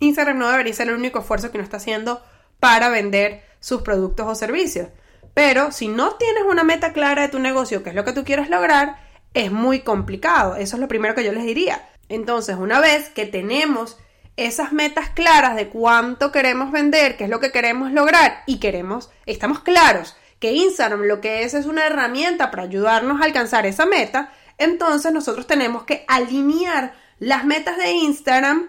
Instagram 0.00 0.38
no 0.38 0.50
debería 0.50 0.74
ser 0.74 0.88
el 0.88 0.94
único 0.94 1.20
esfuerzo 1.20 1.50
que 1.50 1.58
uno 1.58 1.64
está 1.64 1.78
haciendo 1.78 2.22
para 2.60 2.88
vender 2.88 3.44
sus 3.60 3.82
productos 3.82 4.26
o 4.26 4.34
servicios. 4.34 4.88
Pero 5.34 5.72
si 5.72 5.88
no 5.88 6.14
tienes 6.16 6.44
una 6.44 6.64
meta 6.64 6.92
clara 6.92 7.22
de 7.22 7.28
tu 7.28 7.38
negocio, 7.38 7.82
que 7.82 7.90
es 7.90 7.94
lo 7.96 8.04
que 8.04 8.12
tú 8.12 8.24
quieres 8.24 8.48
lograr, 8.48 8.96
es 9.34 9.52
muy 9.52 9.80
complicado. 9.80 10.56
Eso 10.56 10.76
es 10.76 10.80
lo 10.80 10.88
primero 10.88 11.14
que 11.14 11.24
yo 11.24 11.32
les 11.32 11.44
diría. 11.44 11.88
Entonces, 12.08 12.56
una 12.56 12.80
vez 12.80 13.08
que 13.10 13.26
tenemos 13.26 13.98
esas 14.36 14.72
metas 14.72 15.10
claras 15.10 15.56
de 15.56 15.68
cuánto 15.68 16.30
queremos 16.30 16.70
vender, 16.70 17.16
qué 17.16 17.24
es 17.24 17.30
lo 17.30 17.40
que 17.40 17.52
queremos 17.52 17.92
lograr 17.92 18.42
y 18.46 18.58
queremos, 18.58 19.10
estamos 19.24 19.60
claros 19.60 20.16
que 20.38 20.52
Instagram 20.52 21.02
lo 21.04 21.20
que 21.20 21.42
es 21.42 21.54
es 21.54 21.66
una 21.66 21.86
herramienta 21.86 22.50
para 22.50 22.64
ayudarnos 22.64 23.20
a 23.20 23.24
alcanzar 23.24 23.64
esa 23.64 23.86
meta, 23.86 24.32
entonces 24.58 25.12
nosotros 25.12 25.46
tenemos 25.46 25.84
que 25.84 26.04
alinear 26.08 26.94
las 27.18 27.44
metas 27.44 27.78
de 27.78 27.92
Instagram 27.92 28.68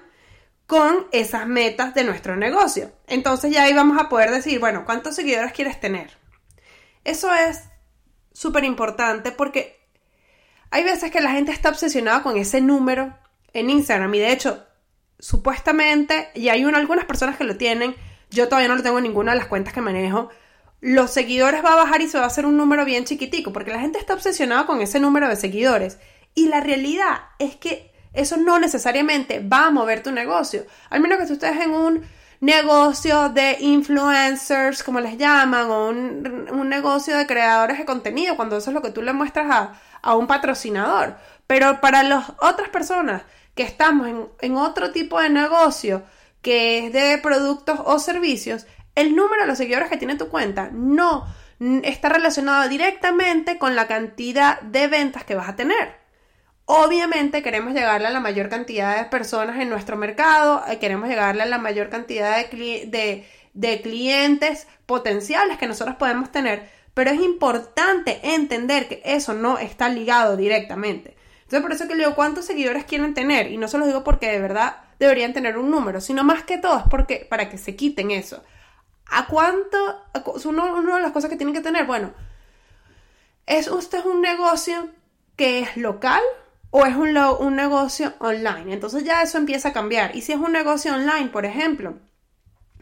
con 0.66 1.08
esas 1.12 1.48
metas 1.48 1.94
de 1.94 2.04
nuestro 2.04 2.36
negocio. 2.36 2.92
Entonces 3.08 3.52
ya 3.52 3.64
ahí 3.64 3.74
vamos 3.74 3.98
a 4.00 4.10
poder 4.10 4.32
decir, 4.32 4.60
bueno, 4.60 4.86
¿cuántos 4.86 5.16
seguidores 5.16 5.54
quieres 5.54 5.80
tener? 5.80 6.18
Eso 7.04 7.34
es 7.34 7.64
súper 8.34 8.64
importante 8.64 9.32
porque 9.32 9.80
hay 10.72 10.84
veces 10.84 11.12
que 11.12 11.22
la 11.22 11.32
gente 11.32 11.52
está 11.52 11.70
obsesionada 11.70 12.24
con 12.24 12.38
ese 12.38 12.62
número 12.62 13.18
en 13.54 13.70
Instagram 13.70 14.14
y 14.16 14.20
de 14.20 14.32
hecho, 14.32 14.66
supuestamente, 15.20 16.30
y 16.36 16.50
hay 16.50 16.64
algunas 16.64 17.06
personas 17.06 17.38
que 17.38 17.44
lo 17.44 17.58
tienen, 17.58 17.96
yo 18.30 18.48
todavía 18.48 18.68
no 18.68 18.76
lo 18.76 18.84
tengo 18.84 18.98
en 18.98 19.06
ninguna 19.06 19.32
de 19.32 19.40
las 19.40 19.48
cuentas 19.48 19.74
que 19.74 19.82
manejo, 19.82 20.30
los 20.80 21.12
seguidores 21.12 21.64
va 21.64 21.74
a 21.74 21.78
bajar 21.78 22.02
y 22.02 22.08
se 22.08 22.18
va 22.18 22.26
a 22.26 22.28
hacer 22.28 22.46
un 22.46 22.58
número 22.58 22.86
bien 22.86 23.06
chiquitico, 23.06 23.52
porque 23.52 23.72
la 23.72 23.80
gente 23.80 24.00
está 24.00 24.14
obsesionada 24.14 24.66
con 24.66 24.82
ese 24.82 25.00
número 25.00 25.28
de 25.28 25.36
seguidores. 25.36 25.98
Y 26.36 26.48
la 26.50 26.62
realidad 26.62 27.18
es 27.40 27.56
que 27.56 27.92
eso 28.14 28.38
no 28.38 28.60
necesariamente 28.60 29.40
va 29.40 29.68
a 29.68 29.72
mover 29.72 30.04
tu 30.04 30.12
negocio. 30.12 30.66
Al 30.90 31.02
menos 31.02 31.18
que 31.18 31.26
tú 31.26 31.34
estés 31.34 31.60
en 31.62 31.72
un 31.72 32.04
negocio 32.40 33.30
de 33.30 33.58
influencers, 33.60 34.84
como 34.84 35.00
les 35.00 35.18
llaman, 35.18 35.72
o 35.72 35.90
un, 35.90 36.70
negocio 36.70 37.18
de 37.18 37.26
creadores 37.26 37.80
de 37.80 37.86
contenido, 37.86 38.36
cuando 38.36 38.58
eso 38.58 38.70
es 38.70 38.74
lo 38.76 38.82
que 38.82 38.92
tú 38.92 39.02
le 39.02 39.14
muestras 39.14 39.48
a, 39.50 39.82
a 40.02 40.16
un 40.16 40.28
patrocinador. 40.28 41.18
Pero 41.48 41.82
para 41.82 42.04
las 42.04 42.30
otras 42.40 42.70
personas 42.70 43.24
que 43.56 43.64
estamos 43.64 44.08
en, 44.08 44.28
en 44.42 44.56
otro 44.56 44.92
tipo 44.92 45.20
de 45.20 45.30
negocio, 45.30 46.04
que 46.42 46.86
es 46.86 46.94
de 46.94 47.18
productos 47.18 47.80
o 47.86 48.00
servicios, 48.00 48.68
el 48.96 49.16
número 49.16 49.44
de 49.44 49.48
los 49.48 49.58
seguidores 49.58 49.90
que 49.90 49.98
tiene 49.98 50.16
tu 50.16 50.28
cuenta 50.30 50.70
no 50.72 51.28
está 51.60 52.10
relacionado 52.10 52.70
directamente 52.70 53.58
con 53.58 53.76
la 53.76 53.88
cantidad 53.88 54.62
de 54.62 54.88
ventas 54.88 55.24
que 55.24 55.36
vas 55.36 55.50
a 55.50 55.56
tener. 55.56 55.96
Obviamente 56.66 57.42
queremos 57.42 57.74
llegarle 57.74 58.08
a 58.08 58.12
la 58.12 58.20
mayor 58.20 58.50
cantidad 58.50 58.98
de 58.98 59.06
personas 59.06 59.60
en 59.60 59.70
nuestro 59.70 59.96
mercado, 59.96 60.64
eh, 60.68 60.80
queremos 60.80 61.08
llegarle 61.08 61.44
a 61.44 61.46
la 61.46 61.58
mayor 61.58 61.90
cantidad 61.90 62.38
de, 62.38 63.26
de 63.54 63.82
clientes 63.82 64.68
potenciales 64.86 65.58
que 65.58 65.68
nosotros 65.68 65.96
podemos 65.96 66.32
tener, 66.32 66.70
pero 66.98 67.12
es 67.12 67.22
importante 67.22 68.20
entender 68.24 68.88
que 68.88 69.04
eso 69.06 69.36
no 69.36 69.60
está 69.60 69.88
ligado 69.88 70.36
directamente. 70.36 71.16
Entonces 71.44 71.62
por 71.62 71.72
eso 71.72 71.88
que 71.88 71.94
le 71.94 72.06
digo 72.06 72.16
cuántos 72.16 72.46
seguidores 72.46 72.86
quieren 72.86 73.14
tener 73.14 73.52
y 73.52 73.58
no 73.58 73.68
se 73.68 73.78
los 73.78 73.86
digo 73.86 74.04
porque 74.04 74.32
de 74.32 74.42
verdad 74.42 74.78
deberían 74.98 75.32
tener 75.32 75.60
un 75.60 75.70
número, 75.70 76.02
sino 76.02 76.24
más 76.24 76.42
que 76.42 76.58
todo 76.58 76.80
es 76.80 76.86
porque 76.90 77.28
para 77.30 77.52
que 77.52 77.60
se 77.60 77.76
quiten 77.76 78.10
eso. 78.10 78.44
¿A 79.12 79.28
cuánto? 79.28 79.78
Uno, 80.46 80.74
una 80.76 80.96
de 80.96 81.04
las 81.04 81.12
cosas 81.12 81.30
que 81.30 81.36
tienen 81.36 81.54
que 81.54 81.62
tener, 81.62 81.86
bueno, 81.86 82.16
¿es 83.46 83.68
usted 83.68 84.04
un 84.04 84.22
negocio 84.22 84.90
que 85.36 85.60
es 85.60 85.78
local 85.78 86.24
o 86.72 86.84
es 86.88 86.96
un, 86.96 87.16
un 87.16 87.56
negocio 87.56 88.16
online? 88.18 88.74
Entonces 88.74 89.04
ya 89.04 89.22
eso 89.22 89.38
empieza 89.38 89.70
a 89.70 89.74
cambiar. 89.74 90.16
Y 90.16 90.22
si 90.22 90.32
es 90.32 90.40
un 90.40 90.52
negocio 90.52 90.96
online, 90.96 91.28
por 91.28 91.46
ejemplo, 91.46 91.94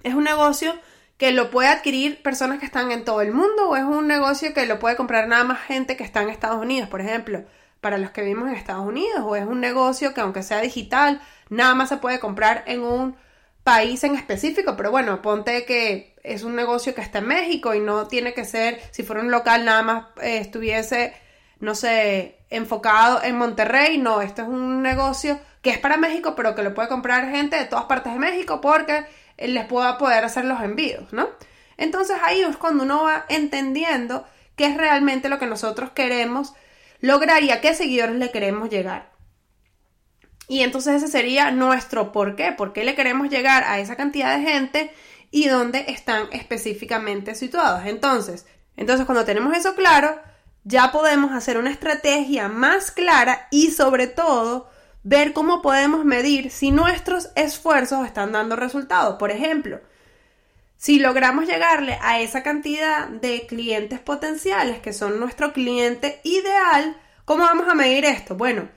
¿es 0.03 0.13
un 0.13 0.23
negocio 0.23 0.73
que 1.17 1.31
lo 1.31 1.49
puede 1.49 1.69
adquirir 1.69 2.21
personas 2.21 2.59
que 2.59 2.65
están 2.65 2.91
en 2.91 3.05
todo 3.05 3.21
el 3.21 3.31
mundo 3.31 3.69
o 3.69 3.75
es 3.75 3.83
un 3.83 4.07
negocio 4.07 4.53
que 4.53 4.65
lo 4.65 4.79
puede 4.79 4.95
comprar 4.95 5.27
nada 5.27 5.43
más 5.43 5.61
gente 5.61 5.95
que 5.95 6.03
está 6.03 6.21
en 6.21 6.29
Estados 6.29 6.61
Unidos, 6.61 6.89
por 6.89 7.01
ejemplo? 7.01 7.43
Para 7.81 7.97
los 7.97 8.11
que 8.11 8.21
vivimos 8.21 8.49
en 8.49 8.55
Estados 8.55 8.85
Unidos, 8.85 9.21
o 9.23 9.35
es 9.35 9.45
un 9.45 9.61
negocio 9.61 10.13
que 10.13 10.21
aunque 10.21 10.43
sea 10.43 10.59
digital, 10.61 11.21
nada 11.49 11.75
más 11.75 11.89
se 11.89 11.97
puede 11.97 12.19
comprar 12.19 12.63
en 12.67 12.81
un 12.81 13.15
país 13.63 14.03
en 14.03 14.15
específico, 14.15 14.75
pero 14.77 14.91
bueno, 14.91 15.21
ponte 15.21 15.65
que 15.65 16.15
es 16.23 16.43
un 16.43 16.55
negocio 16.55 16.93
que 16.93 17.01
está 17.01 17.19
en 17.19 17.27
México 17.27 17.73
y 17.73 17.79
no 17.79 18.07
tiene 18.07 18.33
que 18.33 18.45
ser, 18.45 18.79
si 18.91 19.03
fuera 19.03 19.21
un 19.21 19.31
local 19.31 19.65
nada 19.65 19.81
más 19.81 20.05
eh, 20.21 20.37
estuviese, 20.37 21.15
no 21.59 21.73
sé, 21.75 22.37
enfocado 22.49 23.23
en 23.23 23.37
Monterrey, 23.37 23.97
no, 23.97 24.21
esto 24.21 24.43
es 24.43 24.47
un 24.47 24.83
negocio 24.83 25.39
que 25.61 25.71
es 25.71 25.79
para 25.79 25.97
México, 25.97 26.35
pero 26.35 26.53
que 26.53 26.61
lo 26.61 26.75
puede 26.75 26.89
comprar 26.89 27.31
gente 27.31 27.55
de 27.57 27.65
todas 27.65 27.85
partes 27.85 28.13
de 28.13 28.19
México 28.19 28.61
porque 28.61 29.05
les 29.37 29.65
pueda 29.65 29.97
poder 29.97 30.23
hacer 30.23 30.45
los 30.45 30.61
envíos, 30.61 31.11
¿no? 31.13 31.29
Entonces 31.77 32.17
ahí 32.23 32.41
es 32.41 32.57
cuando 32.57 32.83
uno 32.83 33.03
va 33.03 33.25
entendiendo 33.29 34.25
qué 34.55 34.67
es 34.67 34.77
realmente 34.77 35.29
lo 35.29 35.39
que 35.39 35.47
nosotros 35.47 35.91
queremos 35.91 36.53
lograr 37.01 37.43
y 37.43 37.51
a 37.51 37.61
qué 37.61 37.73
seguidores 37.73 38.15
le 38.15 38.31
queremos 38.31 38.69
llegar. 38.69 39.11
Y 40.47 40.61
entonces 40.61 41.01
ese 41.01 41.11
sería 41.11 41.51
nuestro 41.51 42.11
por 42.11 42.35
qué, 42.35 42.51
por 42.51 42.71
qué 42.71 42.83
le 42.83 42.95
queremos 42.95 43.29
llegar 43.29 43.63
a 43.63 43.79
esa 43.79 43.95
cantidad 43.95 44.37
de 44.37 44.43
gente 44.43 44.91
y 45.31 45.47
dónde 45.47 45.85
están 45.87 46.27
específicamente 46.31 47.35
situados. 47.35 47.85
Entonces, 47.85 48.45
entonces 48.77 49.05
cuando 49.05 49.25
tenemos 49.25 49.55
eso 49.57 49.75
claro, 49.75 50.19
ya 50.63 50.91
podemos 50.91 51.31
hacer 51.31 51.57
una 51.57 51.71
estrategia 51.71 52.47
más 52.47 52.91
clara 52.91 53.47
y 53.51 53.71
sobre 53.71 54.07
todo 54.07 54.69
ver 55.05 55.33
cómo 55.33 55.61
podemos 55.61 56.03
medir 56.03 56.49
si 56.49 56.71
nuestros 56.71 57.29
esfuerzos 57.35 58.07
están 58.07 58.31
dando 58.31 58.55
resultados. 58.55 59.17
Por 59.17 59.29
ejemplo, 59.29 59.79
si 60.77 60.97
logramos 60.97 61.45
llegarle 61.45 61.99
a 62.01 62.19
esa 62.21 62.41
cantidad 62.41 63.07
de 63.07 63.45
clientes 63.45 63.99
potenciales 63.99 64.79
que 64.79 64.93
son 64.93 65.19
nuestro 65.19 65.53
cliente 65.53 66.21
ideal, 66.23 66.97
¿cómo 67.23 67.43
vamos 67.43 67.67
a 67.69 67.75
medir 67.75 68.03
esto? 68.03 68.35
Bueno, 68.35 68.67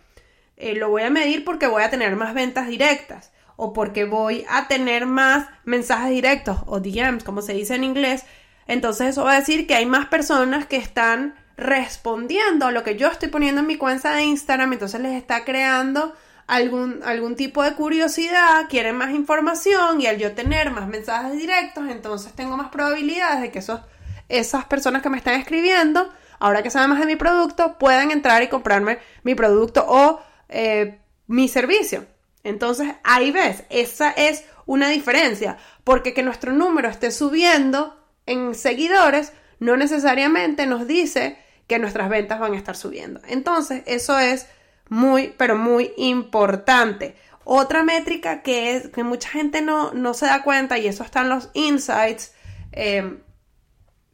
eh, 0.58 0.74
lo 0.74 0.90
voy 0.90 1.02
a 1.02 1.10
medir 1.10 1.46
porque 1.46 1.66
voy 1.66 1.82
a 1.82 1.90
tener 1.90 2.14
más 2.14 2.34
ventas 2.34 2.68
directas 2.68 3.32
o 3.56 3.72
porque 3.72 4.04
voy 4.04 4.44
a 4.50 4.68
tener 4.68 5.06
más 5.06 5.48
mensajes 5.64 6.10
directos 6.10 6.58
o 6.66 6.78
DMs, 6.78 7.24
como 7.24 7.40
se 7.40 7.54
dice 7.54 7.74
en 7.74 7.84
inglés. 7.84 8.24
Entonces 8.66 9.08
eso 9.08 9.24
va 9.24 9.32
a 9.32 9.40
decir 9.40 9.66
que 9.66 9.74
hay 9.74 9.86
más 9.86 10.06
personas 10.06 10.66
que 10.66 10.76
están 10.76 11.36
respondiendo 11.58 12.66
a 12.66 12.70
lo 12.70 12.84
que 12.84 12.96
yo 12.96 13.08
estoy 13.08 13.28
poniendo 13.28 13.60
en 13.60 13.66
mi 13.66 13.76
cuenta 13.76 14.14
de 14.14 14.22
Instagram, 14.22 14.72
entonces 14.72 15.00
les 15.00 15.14
está 15.14 15.44
creando 15.44 16.14
algún, 16.46 17.00
algún 17.04 17.34
tipo 17.34 17.64
de 17.64 17.74
curiosidad, 17.74 18.66
quieren 18.70 18.96
más 18.96 19.10
información 19.10 20.00
y 20.00 20.06
al 20.06 20.18
yo 20.18 20.32
tener 20.34 20.70
más 20.70 20.86
mensajes 20.86 21.32
directos, 21.32 21.88
entonces 21.90 22.32
tengo 22.32 22.56
más 22.56 22.70
probabilidades 22.70 23.40
de 23.40 23.50
que 23.50 23.58
esos, 23.58 23.80
esas 24.28 24.66
personas 24.66 25.02
que 25.02 25.10
me 25.10 25.18
están 25.18 25.34
escribiendo, 25.34 26.08
ahora 26.38 26.62
que 26.62 26.70
saben 26.70 26.90
más 26.90 27.00
de 27.00 27.06
mi 27.06 27.16
producto, 27.16 27.76
puedan 27.76 28.12
entrar 28.12 28.40
y 28.44 28.48
comprarme 28.48 29.00
mi 29.24 29.34
producto 29.34 29.84
o 29.88 30.20
eh, 30.48 31.00
mi 31.26 31.48
servicio. 31.48 32.06
Entonces 32.44 32.94
ahí 33.02 33.32
ves, 33.32 33.64
esa 33.68 34.12
es 34.12 34.44
una 34.64 34.90
diferencia, 34.90 35.58
porque 35.82 36.14
que 36.14 36.22
nuestro 36.22 36.52
número 36.52 36.88
esté 36.88 37.10
subiendo 37.10 38.00
en 38.26 38.54
seguidores 38.54 39.32
no 39.58 39.76
necesariamente 39.76 40.66
nos 40.66 40.86
dice 40.86 41.36
que 41.68 41.78
nuestras 41.78 42.08
ventas 42.08 42.40
van 42.40 42.54
a 42.54 42.56
estar 42.56 42.74
subiendo. 42.74 43.20
Entonces, 43.28 43.82
eso 43.86 44.18
es 44.18 44.48
muy, 44.88 45.34
pero 45.36 45.56
muy 45.56 45.92
importante. 45.96 47.14
Otra 47.44 47.84
métrica 47.84 48.42
que, 48.42 48.74
es, 48.74 48.88
que 48.88 49.04
mucha 49.04 49.28
gente 49.28 49.62
no, 49.62 49.92
no 49.92 50.14
se 50.14 50.26
da 50.26 50.42
cuenta, 50.42 50.78
y 50.78 50.88
eso 50.88 51.04
está 51.04 51.20
en 51.20 51.28
los 51.28 51.50
insights, 51.54 52.34
eh, 52.72 53.18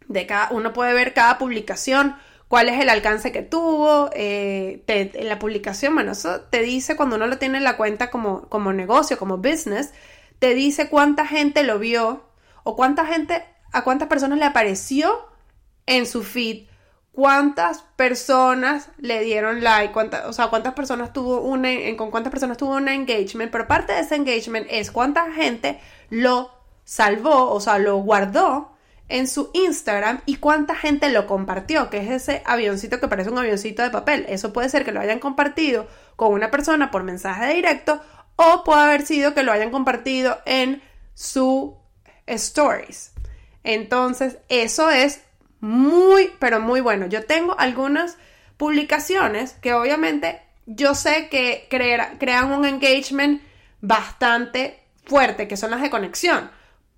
de 0.06 0.26
cada, 0.26 0.50
uno 0.50 0.73
puede 0.73 0.92
ver 0.92 1.14
cada 1.14 1.38
publicación, 1.38 2.16
cuál 2.49 2.68
es 2.68 2.80
el 2.80 2.88
alcance 2.88 3.32
que 3.32 3.42
tuvo, 3.42 4.11
eh, 4.14 4.82
en 4.87 5.28
la 5.28 5.38
publicación, 5.38 5.94
bueno, 5.94 6.12
eso 6.12 6.42
te 6.42 6.61
dice 6.61 6.96
cuando 6.96 7.16
uno 7.16 7.26
lo 7.26 7.38
tiene 7.38 7.58
en 7.58 7.64
la 7.64 7.76
cuenta 7.76 8.11
como, 8.11 8.49
como 8.49 8.73
negocio, 8.73 9.16
como 9.16 9.38
business, 9.38 9.92
te 10.40 10.54
dice 10.54 10.88
cuánta 10.88 11.26
gente 11.26 11.62
lo 11.62 11.78
vio 11.78 12.28
o 12.64 12.76
cuánta 12.76 13.06
gente, 13.06 13.44
a 13.73 13.84
cuántas 13.84 14.08
personas 14.08 14.38
le 14.38 14.44
apareció 14.44 15.28
en 15.87 16.06
su 16.06 16.23
feed 16.23 16.66
cuántas 17.14 17.83
personas 17.97 18.88
le 18.99 19.23
dieron 19.23 19.62
like, 19.62 19.94
o 20.26 20.33
sea, 20.33 20.49
cuántas 20.49 20.75
personas 20.75 21.12
tuvo 21.12 21.40
una, 21.40 21.71
con 21.97 22.11
cuántas 22.11 22.30
personas 22.33 22.56
tuvo 22.56 22.75
un 22.75 22.88
engagement, 22.88 23.52
pero 23.52 23.68
parte 23.68 23.92
de 23.92 24.00
ese 24.00 24.16
engagement 24.16 24.66
es 24.68 24.90
cuánta 24.90 25.30
gente 25.33 25.80
lo 26.11 26.50
salvó, 26.85 27.52
o 27.52 27.61
sea, 27.61 27.78
lo 27.78 27.99
guardó 27.99 28.73
en 29.09 29.28
su 29.28 29.50
Instagram 29.54 30.23
y 30.26 30.37
cuánta 30.37 30.75
gente 30.75 31.09
lo 31.11 31.26
compartió, 31.26 31.88
que 31.88 31.99
es 31.99 32.11
ese 32.11 32.42
avioncito 32.47 32.99
que 32.99 33.09
parece 33.09 33.30
un 33.30 33.38
avioncito 33.38 33.83
de 33.83 33.90
papel. 33.90 34.26
Eso 34.28 34.52
puede 34.52 34.68
ser 34.68 34.85
que 34.85 34.92
lo 34.92 35.00
hayan 35.00 35.21
compartido 35.21 35.87
con 36.16 36.33
una 36.33 36.50
persona 36.50 36.90
por 36.90 37.04
mensaje 37.04 37.54
directo 37.54 38.00
o 38.37 38.64
puede 38.64 38.83
haber 38.83 39.06
sido 39.06 39.35
que 39.35 39.44
lo 39.44 39.52
hayan 39.52 39.71
compartido 39.71 40.38
en 40.47 40.83
su 41.14 41.76
stories. 42.26 43.12
Entonces, 43.62 44.38
eso 44.49 44.90
es 44.90 45.23
muy, 45.61 46.32
pero 46.38 46.61
muy 46.61 46.80
bueno. 46.80 47.06
Yo 47.06 47.25
tengo 47.25 47.58
algunas 47.58 48.18
publicaciones 48.56 49.54
que 49.54 49.75
obviamente 49.75 50.40
yo 50.66 50.94
sé 50.94 51.28
que 51.28 51.66
crean 51.68 52.52
un 52.52 52.64
engagement 52.64 53.42
bastante 53.80 54.80
fuerte, 55.04 55.49
que 55.49 55.56
son 55.56 55.70
las 55.70 55.82
de 55.82 55.90
conexión. 55.90 56.50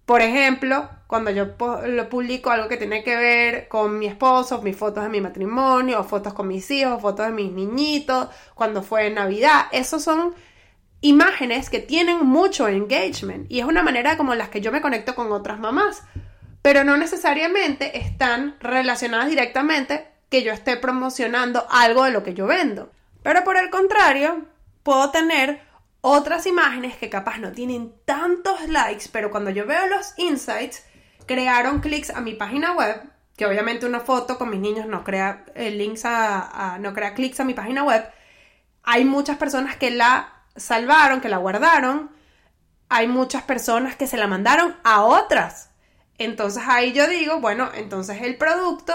Por 0.04 0.20
ejemplo, 0.22 0.88
cuando 1.08 1.32
yo 1.32 1.56
lo 1.86 2.08
publico 2.08 2.50
algo 2.50 2.68
que 2.68 2.76
tiene 2.76 3.02
que 3.02 3.16
ver 3.16 3.66
con 3.66 3.98
mi 3.98 4.06
esposo, 4.06 4.62
mis 4.62 4.76
fotos 4.76 5.02
de 5.02 5.10
mi 5.10 5.20
matrimonio, 5.20 5.98
o 5.98 6.04
fotos 6.04 6.32
con 6.32 6.46
mis 6.46 6.70
hijos, 6.70 7.02
fotos 7.02 7.26
de 7.26 7.32
mis 7.32 7.50
niñitos, 7.50 8.28
cuando 8.54 8.82
fue 8.82 9.10
Navidad, 9.10 9.66
esos 9.72 10.04
son 10.04 10.34
imágenes 11.00 11.70
que 11.70 11.80
tienen 11.80 12.24
mucho 12.24 12.68
engagement 12.68 13.50
y 13.50 13.60
es 13.60 13.66
una 13.66 13.82
manera 13.82 14.16
como 14.16 14.34
las 14.34 14.48
que 14.48 14.60
yo 14.60 14.72
me 14.72 14.80
conecto 14.80 15.14
con 15.14 15.30
otras 15.30 15.58
mamás 15.58 16.04
pero 16.66 16.82
no 16.82 16.96
necesariamente 16.96 17.96
están 17.96 18.56
relacionadas 18.58 19.28
directamente 19.28 20.08
que 20.28 20.42
yo 20.42 20.52
esté 20.52 20.76
promocionando 20.76 21.64
algo 21.70 22.02
de 22.02 22.10
lo 22.10 22.24
que 22.24 22.34
yo 22.34 22.48
vendo. 22.48 22.90
Pero 23.22 23.44
por 23.44 23.56
el 23.56 23.70
contrario, 23.70 24.46
puedo 24.82 25.12
tener 25.12 25.60
otras 26.00 26.44
imágenes 26.44 26.96
que 26.96 27.08
capaz 27.08 27.38
no 27.38 27.52
tienen 27.52 27.94
tantos 28.04 28.68
likes, 28.68 29.04
pero 29.12 29.30
cuando 29.30 29.50
yo 29.50 29.64
veo 29.64 29.86
los 29.86 30.14
insights, 30.18 30.84
crearon 31.24 31.78
clics 31.78 32.10
a 32.10 32.20
mi 32.20 32.34
página 32.34 32.72
web, 32.72 33.00
que 33.36 33.46
obviamente 33.46 33.86
una 33.86 34.00
foto 34.00 34.36
con 34.36 34.50
mis 34.50 34.58
niños 34.58 34.86
no 34.86 35.04
crea 35.04 35.44
eh, 35.54 35.70
links 35.70 36.02
a, 36.04 36.78
no 36.80 36.92
crea 36.94 37.14
clics 37.14 37.38
a 37.38 37.44
mi 37.44 37.54
página 37.54 37.84
web. 37.84 38.10
Hay 38.82 39.04
muchas 39.04 39.36
personas 39.36 39.76
que 39.76 39.92
la 39.92 40.42
salvaron, 40.56 41.20
que 41.20 41.28
la 41.28 41.36
guardaron. 41.36 42.10
Hay 42.88 43.06
muchas 43.06 43.44
personas 43.44 43.94
que 43.94 44.08
se 44.08 44.16
la 44.16 44.26
mandaron 44.26 44.74
a 44.82 45.04
otras 45.04 45.70
entonces 46.18 46.62
ahí 46.66 46.92
yo 46.92 47.06
digo, 47.08 47.40
bueno, 47.40 47.70
entonces 47.74 48.22
el 48.22 48.36
producto, 48.36 48.92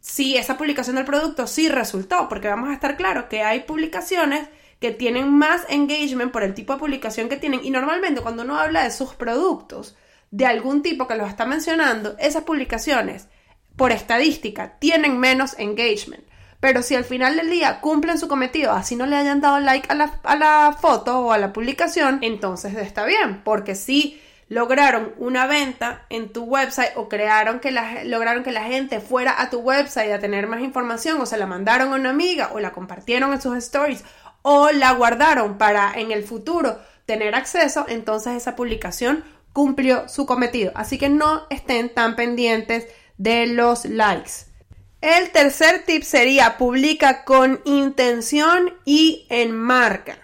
sí, 0.00 0.36
esa 0.36 0.56
publicación 0.56 0.96
del 0.96 1.04
producto 1.04 1.46
sí 1.46 1.68
resultó, 1.68 2.28
porque 2.28 2.48
vamos 2.48 2.70
a 2.70 2.74
estar 2.74 2.96
claros 2.96 3.24
que 3.24 3.42
hay 3.42 3.60
publicaciones 3.60 4.48
que 4.80 4.90
tienen 4.90 5.30
más 5.30 5.64
engagement 5.68 6.32
por 6.32 6.42
el 6.42 6.54
tipo 6.54 6.72
de 6.72 6.80
publicación 6.80 7.28
que 7.28 7.36
tienen 7.36 7.60
y 7.62 7.70
normalmente 7.70 8.20
cuando 8.20 8.42
uno 8.42 8.58
habla 8.58 8.82
de 8.82 8.90
sus 8.90 9.14
productos, 9.14 9.96
de 10.30 10.46
algún 10.46 10.82
tipo 10.82 11.06
que 11.06 11.14
los 11.14 11.28
está 11.28 11.46
mencionando, 11.46 12.16
esas 12.18 12.42
publicaciones, 12.44 13.28
por 13.76 13.92
estadística, 13.92 14.78
tienen 14.78 15.18
menos 15.18 15.54
engagement. 15.58 16.24
Pero 16.58 16.82
si 16.82 16.94
al 16.94 17.04
final 17.04 17.36
del 17.36 17.50
día 17.50 17.80
cumplen 17.80 18.18
su 18.18 18.28
cometido, 18.28 18.72
así 18.72 18.96
no 18.96 19.06
le 19.06 19.16
hayan 19.16 19.40
dado 19.40 19.60
like 19.60 19.88
a 19.90 19.94
la, 19.94 20.20
a 20.22 20.36
la 20.36 20.76
foto 20.80 21.18
o 21.20 21.32
a 21.32 21.38
la 21.38 21.52
publicación, 21.52 22.20
entonces 22.22 22.74
está 22.76 23.04
bien, 23.04 23.42
porque 23.44 23.74
si 23.74 24.20
lograron 24.52 25.14
una 25.16 25.46
venta 25.46 26.04
en 26.10 26.30
tu 26.30 26.44
website 26.44 26.92
o 26.96 27.08
crearon 27.08 27.58
que 27.58 27.70
la, 27.70 28.04
lograron 28.04 28.44
que 28.44 28.52
la 28.52 28.64
gente 28.64 29.00
fuera 29.00 29.40
a 29.40 29.48
tu 29.48 29.60
website 29.60 30.12
a 30.12 30.18
tener 30.18 30.46
más 30.46 30.60
información 30.60 31.18
o 31.22 31.24
se 31.24 31.38
la 31.38 31.46
mandaron 31.46 31.90
a 31.90 31.96
una 31.96 32.10
amiga 32.10 32.50
o 32.52 32.60
la 32.60 32.72
compartieron 32.72 33.32
en 33.32 33.40
sus 33.40 33.56
stories 33.56 34.04
o 34.42 34.70
la 34.70 34.92
guardaron 34.92 35.56
para 35.56 35.94
en 35.94 36.12
el 36.12 36.22
futuro 36.22 36.78
tener 37.06 37.34
acceso, 37.34 37.86
entonces 37.88 38.34
esa 38.34 38.54
publicación 38.54 39.24
cumplió 39.54 40.06
su 40.10 40.26
cometido. 40.26 40.70
Así 40.74 40.98
que 40.98 41.08
no 41.08 41.46
estén 41.48 41.88
tan 41.88 42.14
pendientes 42.14 42.88
de 43.16 43.46
los 43.46 43.86
likes. 43.86 44.32
El 45.00 45.30
tercer 45.30 45.84
tip 45.86 46.02
sería 46.02 46.58
publica 46.58 47.24
con 47.24 47.62
intención 47.64 48.74
y 48.84 49.26
en 49.30 49.56
marca. 49.56 50.18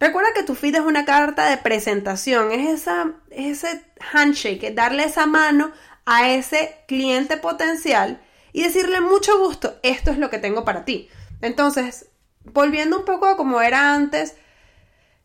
Recuerda 0.00 0.32
que 0.32 0.44
tu 0.44 0.54
feed 0.54 0.76
es 0.76 0.80
una 0.80 1.04
carta 1.04 1.50
de 1.50 1.56
presentación, 1.56 2.52
es, 2.52 2.86
ese 3.30 3.82
handshake, 4.12 4.72
darle 4.74 5.04
esa 5.04 5.26
mano 5.26 5.72
a 6.06 6.30
ese 6.30 6.76
cliente 6.86 7.36
potencial 7.36 8.20
y 8.52 8.62
decirle 8.62 9.00
mucho 9.00 9.38
gusto, 9.38 9.78
esto 9.82 10.10
es 10.10 10.18
lo 10.18 10.30
que 10.30 10.38
tengo 10.38 10.64
para 10.64 10.84
ti. 10.84 11.08
Entonces, 11.42 12.10
volviendo 12.44 12.98
un 12.98 13.04
poco 13.04 13.26
a 13.26 13.36
como 13.36 13.60
era 13.60 13.94
antes, 13.94 14.36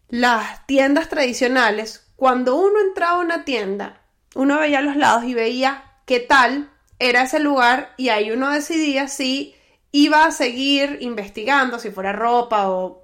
las 0.10 0.66
tiendas 0.66 1.08
tradicionales, 1.08 2.08
cuando 2.16 2.56
uno 2.56 2.80
entraba 2.80 3.18
a 3.18 3.22
una 3.22 3.46
tienda, 3.46 4.02
uno 4.36 4.60
veía 4.60 4.82
los 4.82 4.96
lados 4.96 5.24
y 5.24 5.34
veía 5.34 5.84
qué 6.06 6.20
tal 6.20 6.72
era 7.00 7.24
ese 7.24 7.40
lugar 7.40 7.94
y 7.98 8.10
ahí 8.10 8.32
uno 8.32 8.50
decidía 8.50 9.08
si 9.08 9.56
iba 9.92 10.26
a 10.26 10.32
seguir 10.32 10.98
investigando, 11.02 11.80
si 11.80 11.92
fuera 11.92 12.12
ropa 12.12 12.70
o 12.70 13.03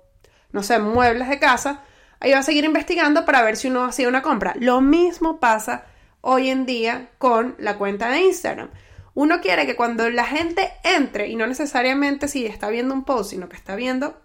no 0.51 0.63
sé, 0.63 0.79
muebles 0.79 1.29
de 1.29 1.39
casa, 1.39 1.83
ahí 2.19 2.31
va 2.31 2.39
a 2.39 2.43
seguir 2.43 2.65
investigando 2.65 3.25
para 3.25 3.41
ver 3.43 3.57
si 3.57 3.67
uno 3.67 3.85
hacía 3.85 4.07
una 4.07 4.21
compra. 4.21 4.53
Lo 4.59 4.81
mismo 4.81 5.39
pasa 5.39 5.85
hoy 6.21 6.49
en 6.49 6.65
día 6.65 7.09
con 7.17 7.55
la 7.59 7.77
cuenta 7.77 8.09
de 8.09 8.21
Instagram. 8.21 8.69
Uno 9.13 9.41
quiere 9.41 9.65
que 9.65 9.75
cuando 9.75 10.09
la 10.09 10.25
gente 10.25 10.71
entre, 10.83 11.27
y 11.27 11.35
no 11.35 11.47
necesariamente 11.47 12.27
si 12.27 12.45
está 12.45 12.69
viendo 12.69 12.93
un 12.93 13.03
post, 13.03 13.31
sino 13.31 13.49
que 13.49 13.57
está 13.57 13.75
viendo 13.75 14.21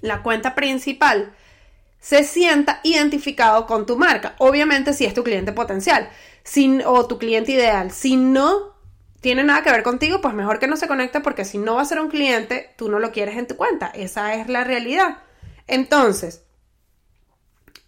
la 0.00 0.22
cuenta 0.22 0.54
principal, 0.54 1.34
se 2.00 2.24
sienta 2.24 2.80
identificado 2.82 3.66
con 3.66 3.86
tu 3.86 3.96
marca. 3.96 4.34
Obviamente 4.38 4.92
si 4.92 5.06
es 5.06 5.14
tu 5.14 5.24
cliente 5.24 5.52
potencial 5.52 6.10
o 6.84 7.06
tu 7.06 7.18
cliente 7.18 7.52
ideal. 7.52 7.90
Si 7.90 8.16
no 8.16 8.73
tiene 9.24 9.42
nada 9.42 9.62
que 9.62 9.70
ver 9.70 9.82
contigo, 9.82 10.20
pues 10.20 10.34
mejor 10.34 10.58
que 10.58 10.66
no 10.66 10.76
se 10.76 10.86
conecte 10.86 11.18
porque 11.20 11.46
si 11.46 11.56
no 11.56 11.76
va 11.76 11.80
a 11.80 11.86
ser 11.86 11.98
un 11.98 12.10
cliente, 12.10 12.74
tú 12.76 12.90
no 12.90 12.98
lo 12.98 13.10
quieres 13.10 13.38
en 13.38 13.46
tu 13.46 13.56
cuenta. 13.56 13.86
Esa 13.86 14.34
es 14.34 14.50
la 14.50 14.64
realidad. 14.64 15.22
Entonces, 15.66 16.44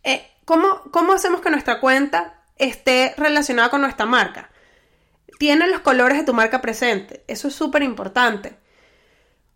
eh, 0.02 0.26
¿cómo, 0.46 0.80
¿cómo 0.90 1.12
hacemos 1.12 1.42
que 1.42 1.50
nuestra 1.50 1.78
cuenta 1.78 2.42
esté 2.56 3.12
relacionada 3.18 3.68
con 3.68 3.82
nuestra 3.82 4.06
marca? 4.06 4.48
Tiene 5.38 5.66
los 5.66 5.80
colores 5.80 6.16
de 6.16 6.24
tu 6.24 6.32
marca 6.32 6.62
presente. 6.62 7.22
Eso 7.28 7.48
es 7.48 7.54
súper 7.54 7.82
importante. 7.82 8.56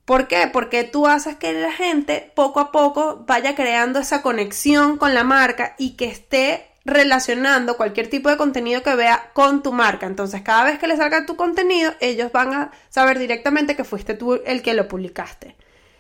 ¿Por 0.05 0.29
qué? 0.29 0.51
Porque 0.53 0.85
tú 0.85 1.07
haces 1.07 1.37
que 1.37 1.55
la 1.55 1.73
gente 1.73 2.31
poco 2.35 2.61
a 2.61 2.73
poco 2.73 3.25
vaya 3.27 3.55
creando 3.55 4.01
esa 4.01 4.21
conexión 4.21 4.99
con 4.99 5.15
la 5.15 5.25
marca 5.25 5.77
y 5.79 5.97
que 5.97 6.09
esté 6.09 6.70
relacionando 6.85 7.77
cualquier 7.77 8.09
tipo 8.09 8.31
de 8.31 8.37
contenido 8.37 8.83
que 8.83 8.95
vea 8.95 9.31
con 9.33 9.63
tu 9.63 9.73
marca. 9.73 10.07
Entonces, 10.07 10.43
cada 10.43 10.65
vez 10.65 10.79
que 10.79 10.89
le 10.89 10.97
salga 10.97 11.27
tu 11.27 11.37
contenido, 11.37 11.93
ellos 12.01 12.33
van 12.33 12.55
a 12.55 12.71
saber 12.89 13.19
directamente 13.19 13.77
que 13.77 13.85
fuiste 13.85 14.15
tú 14.15 14.41
el 14.47 14.63
que 14.63 14.75
lo 14.75 14.89
publicaste. 14.89 15.57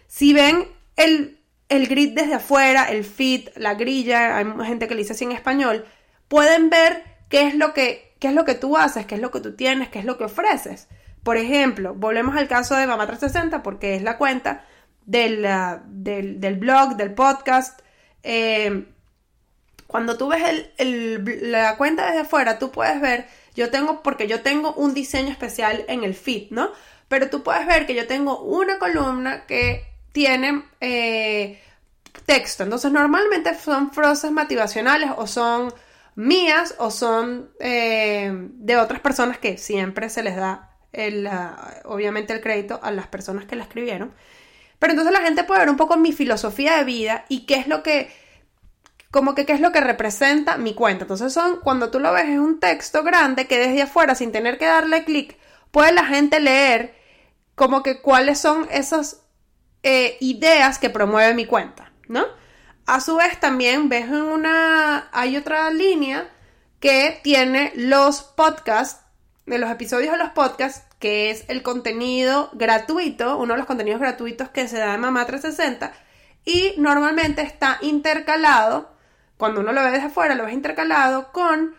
Si 0.06 0.32
ven 0.32 0.68
el, 0.96 1.38
el 1.68 1.86
grid 1.86 2.14
desde 2.14 2.34
afuera, 2.34 2.84
el 2.84 3.04
feed, 3.04 3.50
la 3.56 3.74
grilla, 3.74 4.38
hay 4.38 4.46
gente 4.64 4.88
que 4.88 4.94
le 4.94 5.02
dice 5.02 5.12
así 5.12 5.24
en 5.24 5.32
español, 5.32 5.84
pueden 6.28 6.70
ver 6.70 7.04
qué 7.28 7.46
es 7.46 7.54
lo 7.54 7.74
que, 7.74 8.16
qué 8.18 8.28
es 8.28 8.34
lo 8.34 8.44
que 8.44 8.54
tú 8.54 8.76
haces, 8.76 9.06
qué 9.06 9.16
es 9.16 9.20
lo 9.20 9.30
que 9.30 9.40
tú 9.40 9.54
tienes, 9.54 9.88
qué 9.88 9.98
es 9.98 10.04
lo 10.04 10.16
que 10.16 10.24
ofreces. 10.24 10.88
Por 11.22 11.36
ejemplo, 11.36 11.94
volvemos 11.94 12.36
al 12.36 12.48
caso 12.48 12.74
de 12.74 12.86
Mamá 12.86 13.06
360 13.06 13.62
porque 13.62 13.94
es 13.94 14.02
la 14.02 14.16
cuenta 14.16 14.64
del, 15.04 15.46
del, 15.86 16.56
blog, 16.56 16.96
del 16.96 17.12
podcast. 17.12 17.80
Eh, 18.22 18.86
cuando 19.90 20.16
tú 20.16 20.28
ves 20.28 20.70
la 20.78 21.76
cuenta 21.76 22.06
desde 22.06 22.20
afuera, 22.20 22.60
tú 22.60 22.70
puedes 22.70 23.00
ver, 23.00 23.26
yo 23.56 23.70
tengo, 23.70 24.04
porque 24.04 24.28
yo 24.28 24.40
tengo 24.40 24.72
un 24.74 24.94
diseño 24.94 25.30
especial 25.30 25.84
en 25.88 26.04
el 26.04 26.14
feed, 26.14 26.50
¿no? 26.50 26.70
Pero 27.08 27.28
tú 27.28 27.42
puedes 27.42 27.66
ver 27.66 27.86
que 27.86 27.96
yo 27.96 28.06
tengo 28.06 28.40
una 28.40 28.78
columna 28.78 29.46
que 29.46 29.84
tiene 30.12 30.62
eh, 30.80 31.60
texto. 32.24 32.62
Entonces, 32.62 32.92
normalmente 32.92 33.52
son 33.58 33.90
frases 33.90 34.30
motivacionales 34.30 35.10
o 35.16 35.26
son 35.26 35.74
mías 36.14 36.76
o 36.78 36.92
son 36.92 37.50
eh, 37.58 38.30
de 38.32 38.76
otras 38.76 39.00
personas 39.00 39.38
que 39.38 39.58
siempre 39.58 40.08
se 40.08 40.22
les 40.22 40.36
da, 40.36 40.76
el, 40.92 41.28
obviamente, 41.84 42.32
el 42.32 42.40
crédito 42.40 42.78
a 42.80 42.92
las 42.92 43.08
personas 43.08 43.44
que 43.46 43.56
la 43.56 43.64
escribieron. 43.64 44.14
Pero 44.78 44.92
entonces 44.92 45.12
la 45.12 45.22
gente 45.22 45.42
puede 45.42 45.60
ver 45.60 45.70
un 45.70 45.76
poco 45.76 45.96
mi 45.96 46.12
filosofía 46.12 46.76
de 46.76 46.84
vida 46.84 47.24
y 47.28 47.44
qué 47.44 47.56
es 47.56 47.66
lo 47.66 47.82
que, 47.82 48.19
como 49.10 49.34
que 49.34 49.46
qué 49.46 49.52
es 49.52 49.60
lo 49.60 49.72
que 49.72 49.80
representa 49.80 50.56
mi 50.56 50.74
cuenta. 50.74 51.04
Entonces 51.04 51.32
son, 51.32 51.60
cuando 51.60 51.90
tú 51.90 51.98
lo 51.98 52.12
ves, 52.12 52.28
es 52.28 52.38
un 52.38 52.60
texto 52.60 53.02
grande 53.02 53.46
que 53.46 53.58
desde 53.58 53.82
afuera, 53.82 54.14
sin 54.14 54.32
tener 54.32 54.58
que 54.58 54.66
darle 54.66 55.04
clic, 55.04 55.38
puede 55.70 55.92
la 55.92 56.04
gente 56.04 56.40
leer 56.40 56.94
como 57.54 57.82
que 57.82 58.00
cuáles 58.00 58.38
son 58.38 58.68
esas 58.70 59.22
eh, 59.82 60.16
ideas 60.20 60.78
que 60.78 60.90
promueve 60.90 61.34
mi 61.34 61.46
cuenta, 61.46 61.92
¿no? 62.08 62.24
A 62.86 63.00
su 63.00 63.16
vez 63.16 63.38
también 63.38 63.88
ves 63.88 64.06
en 64.06 64.22
una, 64.22 65.08
hay 65.12 65.36
otra 65.36 65.70
línea 65.70 66.28
que 66.80 67.20
tiene 67.22 67.72
los 67.76 68.22
podcasts, 68.22 69.04
de 69.46 69.58
los 69.58 69.70
episodios 69.70 70.12
de 70.12 70.18
los 70.18 70.30
podcasts 70.30 70.84
que 70.98 71.30
es 71.30 71.44
el 71.48 71.62
contenido 71.62 72.50
gratuito, 72.52 73.38
uno 73.38 73.54
de 73.54 73.58
los 73.58 73.66
contenidos 73.66 74.00
gratuitos 74.00 74.50
que 74.50 74.68
se 74.68 74.78
da 74.78 74.94
en 74.94 75.00
Mamá 75.00 75.26
360 75.26 75.92
y 76.44 76.74
normalmente 76.78 77.42
está 77.42 77.78
intercalado, 77.80 78.94
cuando 79.40 79.60
uno 79.60 79.72
lo 79.72 79.82
ve 79.82 79.90
desde 79.90 80.06
afuera, 80.06 80.36
lo 80.36 80.44
ves 80.44 80.54
intercalado 80.54 81.32
con 81.32 81.74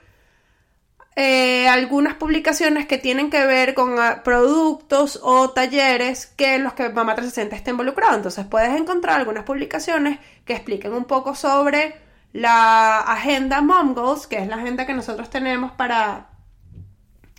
eh, 1.16 1.68
algunas 1.68 2.16
publicaciones 2.16 2.88
que 2.88 2.98
tienen 2.98 3.30
que 3.30 3.46
ver 3.46 3.74
con 3.74 4.00
ah, 4.00 4.22
productos 4.24 5.20
o 5.22 5.50
talleres 5.52 6.26
que 6.26 6.56
en 6.56 6.64
los 6.64 6.74
que 6.74 6.90
Mamá 6.90 7.16
360 7.16 7.56
está 7.56 7.72
involucrado. 7.72 8.16
Entonces 8.16 8.46
puedes 8.46 8.74
encontrar 8.80 9.20
algunas 9.20 9.44
publicaciones 9.44 10.20
que 10.46 10.54
expliquen 10.54 10.94
un 10.94 11.06
poco 11.06 11.36
sobre 11.36 11.96
la 12.34 13.00
agenda 13.00 13.62
Mom 13.62 13.94
Goals, 13.94 14.26
que 14.26 14.38
es 14.38 14.48
la 14.48 14.56
agenda 14.56 14.86
que 14.86 14.94
nosotros 14.94 15.30
tenemos 15.30 15.74
para, 15.74 16.30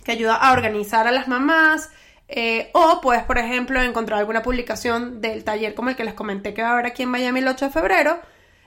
que 0.03 0.11
ayuda 0.11 0.35
a 0.35 0.53
organizar 0.53 1.07
a 1.07 1.11
las 1.11 1.27
mamás. 1.27 1.89
Eh, 2.27 2.69
o 2.73 3.01
puedes, 3.01 3.23
por 3.23 3.37
ejemplo, 3.37 3.81
encontrar 3.81 4.19
alguna 4.19 4.43
publicación 4.43 5.19
del 5.19 5.43
taller 5.43 5.75
como 5.75 5.89
el 5.89 5.95
que 5.95 6.03
les 6.03 6.13
comenté 6.13 6.53
que 6.53 6.61
va 6.61 6.69
a 6.69 6.73
haber 6.73 6.85
aquí 6.85 7.03
en 7.03 7.09
Miami 7.09 7.39
el 7.39 7.47
8 7.47 7.65
de 7.65 7.71
febrero. 7.71 8.19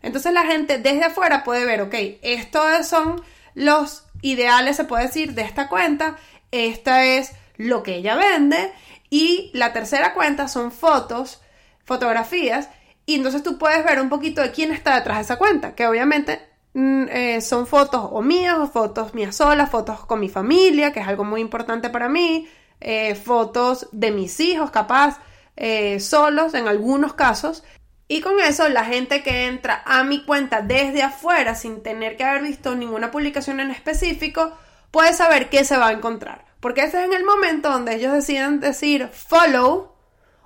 Entonces 0.06 0.32
la 0.32 0.44
gente 0.44 0.78
desde 0.78 1.04
afuera 1.04 1.44
puede 1.44 1.64
ver, 1.64 1.82
ok, 1.82 1.94
estos 2.22 2.86
son 2.86 3.22
los 3.54 4.04
ideales, 4.22 4.76
se 4.76 4.84
puede 4.84 5.06
decir, 5.06 5.34
de 5.34 5.42
esta 5.42 5.68
cuenta. 5.68 6.16
Esta 6.50 7.04
es 7.04 7.32
lo 7.56 7.82
que 7.82 7.96
ella 7.96 8.16
vende. 8.16 8.72
Y 9.10 9.50
la 9.52 9.72
tercera 9.72 10.14
cuenta 10.14 10.48
son 10.48 10.72
fotos, 10.72 11.42
fotografías. 11.84 12.70
Y 13.04 13.16
entonces 13.16 13.42
tú 13.42 13.58
puedes 13.58 13.84
ver 13.84 14.00
un 14.00 14.08
poquito 14.08 14.40
de 14.40 14.52
quién 14.52 14.72
está 14.72 14.94
detrás 14.96 15.18
de 15.18 15.22
esa 15.24 15.36
cuenta, 15.36 15.74
que 15.74 15.86
obviamente 15.86 16.40
Mm, 16.78 17.08
eh, 17.10 17.40
son 17.40 17.66
fotos 17.66 18.02
o 18.12 18.20
mías 18.20 18.58
o 18.58 18.66
fotos 18.66 19.14
mías 19.14 19.36
solas, 19.36 19.70
fotos 19.70 20.04
con 20.04 20.20
mi 20.20 20.28
familia, 20.28 20.92
que 20.92 21.00
es 21.00 21.08
algo 21.08 21.24
muy 21.24 21.40
importante 21.40 21.88
para 21.88 22.10
mí, 22.10 22.48
eh, 22.80 23.14
fotos 23.14 23.88
de 23.92 24.10
mis 24.10 24.38
hijos, 24.40 24.70
capaz, 24.70 25.18
eh, 25.56 26.00
solos 26.00 26.52
en 26.52 26.68
algunos 26.68 27.14
casos. 27.14 27.64
Y 28.08 28.20
con 28.20 28.38
eso 28.40 28.68
la 28.68 28.84
gente 28.84 29.22
que 29.22 29.46
entra 29.46 29.82
a 29.84 30.04
mi 30.04 30.24
cuenta 30.24 30.62
desde 30.62 31.02
afuera 31.02 31.54
sin 31.54 31.82
tener 31.82 32.16
que 32.16 32.24
haber 32.24 32.42
visto 32.42 32.76
ninguna 32.76 33.10
publicación 33.10 33.58
en 33.58 33.70
específico, 33.70 34.56
puede 34.90 35.12
saber 35.12 35.50
qué 35.50 35.64
se 35.64 35.76
va 35.76 35.88
a 35.88 35.92
encontrar. 35.92 36.44
Porque 36.60 36.82
ese 36.82 36.98
es 36.98 37.04
en 37.04 37.12
el 37.12 37.24
momento 37.24 37.70
donde 37.70 37.96
ellos 37.96 38.12
deciden 38.12 38.60
decir 38.60 39.08
follow 39.08 39.94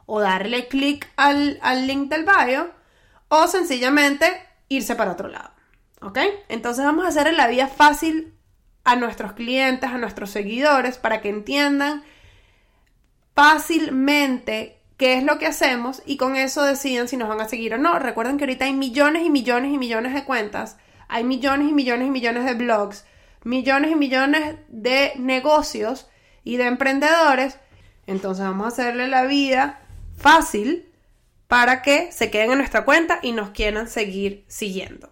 o 0.07 0.21
darle 0.21 0.69
clic 0.69 1.11
al, 1.17 1.59
al 1.63 1.87
link 1.87 2.11
del 2.11 2.25
bio 2.25 2.71
o 3.29 3.47
sencillamente 3.47 4.27
irse 4.69 4.95
para 4.97 5.13
otro 5.13 5.29
lado. 5.29 5.51
¿Ok? 6.01 6.19
Entonces 6.49 6.85
vamos 6.85 7.05
a 7.05 7.09
hacer 7.09 7.33
la 7.35 7.47
vida 7.47 7.69
fácil 7.69 8.35
a 8.85 8.97
nuestros 8.97 9.35
clientes, 9.35 9.91
a 9.91 9.99
nuestros 9.99 10.31
seguidores, 10.31 10.97
para 10.97 11.21
que 11.21 11.29
entiendan 11.29 12.03
fácilmente 13.35 14.80
qué 15.01 15.17
es 15.17 15.25
lo 15.25 15.39
que 15.39 15.47
hacemos 15.47 16.03
y 16.05 16.19
con 16.19 16.37
eso 16.37 16.63
deciden 16.63 17.09
si 17.09 17.17
nos 17.17 17.31
van 17.31 17.41
a 17.41 17.49
seguir 17.49 17.73
o 17.73 17.79
no. 17.79 17.99
Recuerden 17.99 18.37
que 18.37 18.45
ahorita 18.45 18.67
hay 18.67 18.75
millones 18.75 19.25
y 19.25 19.31
millones 19.31 19.73
y 19.73 19.79
millones 19.79 20.13
de 20.13 20.25
cuentas, 20.25 20.77
hay 21.09 21.25
millones 21.25 21.71
y 21.71 21.73
millones 21.73 22.09
y 22.09 22.11
millones 22.11 22.45
de 22.45 22.53
blogs, 22.53 23.07
millones 23.43 23.93
y 23.93 23.95
millones 23.95 24.57
de 24.69 25.13
negocios 25.17 26.11
y 26.45 26.59
de 26.59 26.67
emprendedores. 26.67 27.57
Entonces 28.07 28.45
vamos 28.45 28.67
a 28.67 28.69
hacerle 28.69 29.09
la 29.09 29.25
vida 29.25 29.81
fácil 30.19 30.87
para 31.49 31.81
que 31.81 32.13
se 32.13 32.31
queden 32.31 32.53
en 32.53 32.59
nuestra 32.59 32.85
cuenta 32.85 33.21
y 33.23 33.33
nos 33.33 33.53
quieran 33.53 33.89
seguir 33.89 34.45
siguiendo. 34.49 35.11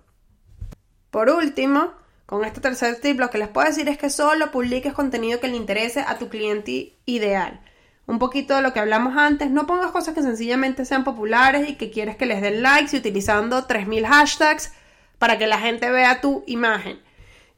Por 1.09 1.31
último, 1.31 1.94
con 2.27 2.44
este 2.44 2.61
tercer 2.61 3.01
tip, 3.01 3.18
lo 3.18 3.31
que 3.31 3.38
les 3.38 3.48
puedo 3.48 3.66
decir 3.66 3.88
es 3.88 3.96
que 3.96 4.11
solo 4.11 4.51
publiques 4.51 4.92
contenido 4.92 5.40
que 5.40 5.48
le 5.48 5.57
interese 5.57 6.05
a 6.07 6.18
tu 6.18 6.29
cliente 6.29 6.98
ideal. 7.07 7.62
Un 8.08 8.18
poquito 8.18 8.56
de 8.56 8.62
lo 8.62 8.72
que 8.72 8.80
hablamos 8.80 9.18
antes, 9.18 9.50
no 9.50 9.66
pongas 9.66 9.92
cosas 9.92 10.14
que 10.14 10.22
sencillamente 10.22 10.86
sean 10.86 11.04
populares 11.04 11.68
y 11.68 11.74
que 11.74 11.90
quieres 11.90 12.16
que 12.16 12.24
les 12.24 12.40
den 12.40 12.62
likes 12.62 12.96
y 12.96 12.98
utilizando 12.98 13.66
3000 13.66 14.06
hashtags 14.06 14.72
para 15.18 15.36
que 15.36 15.46
la 15.46 15.58
gente 15.58 15.90
vea 15.90 16.22
tu 16.22 16.42
imagen. 16.46 16.98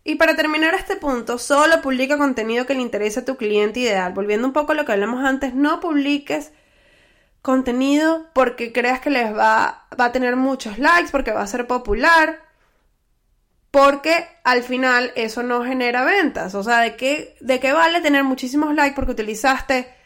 Y 0.03 0.17
para 0.17 0.35
terminar 0.35 0.75
este 0.75 0.97
punto, 0.97 1.39
solo 1.39 1.81
publica 1.81 2.19
contenido 2.19 2.67
que 2.67 2.75
le 2.75 2.81
interese 2.81 3.21
a 3.21 3.25
tu 3.25 3.37
cliente 3.37 3.79
ideal. 3.79 4.13
Volviendo 4.13 4.45
un 4.45 4.53
poco 4.53 4.73
a 4.73 4.75
lo 4.75 4.85
que 4.85 4.91
hablamos 4.91 5.25
antes, 5.25 5.55
no 5.55 5.79
publiques 5.79 6.51
contenido 7.43 8.27
porque 8.33 8.73
creas 8.73 8.99
que 8.99 9.11
les 9.11 9.33
va, 9.33 9.87
va 9.99 10.07
a 10.07 10.13
tener 10.13 10.35
muchos 10.35 10.79
likes, 10.81 11.13
porque 11.13 11.31
va 11.31 11.43
a 11.43 11.47
ser 11.47 11.69
popular 11.69 12.41
porque 13.71 14.27
al 14.43 14.65
final 14.65 15.13
eso 15.15 15.45
no 15.45 15.63
genera 15.65 16.03
ventas. 16.03 16.57
O 16.57 16.65
sea, 16.65 16.81
¿de 16.81 16.97
qué, 16.97 17.37
de 17.41 17.61
qué 17.61 17.73
vale 17.73 18.01
tener 18.01 18.25
muchísimos 18.25 18.75
likes 18.75 18.97
porque 18.97 19.13
utilizaste 19.13 20.00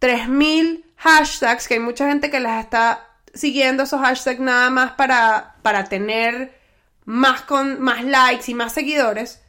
3000 0.00 0.84
hashtags, 0.96 1.68
que 1.68 1.74
hay 1.74 1.80
mucha 1.80 2.08
gente 2.08 2.30
que 2.30 2.40
las 2.40 2.64
está 2.64 3.06
siguiendo 3.32 3.84
esos 3.84 4.00
hashtags 4.00 4.40
nada 4.40 4.68
más 4.70 4.92
para, 4.92 5.54
para 5.62 5.84
tener 5.84 6.58
más, 7.04 7.42
con, 7.42 7.80
más 7.80 8.04
likes 8.04 8.50
y 8.50 8.54
más 8.54 8.72
seguidores, 8.72 9.40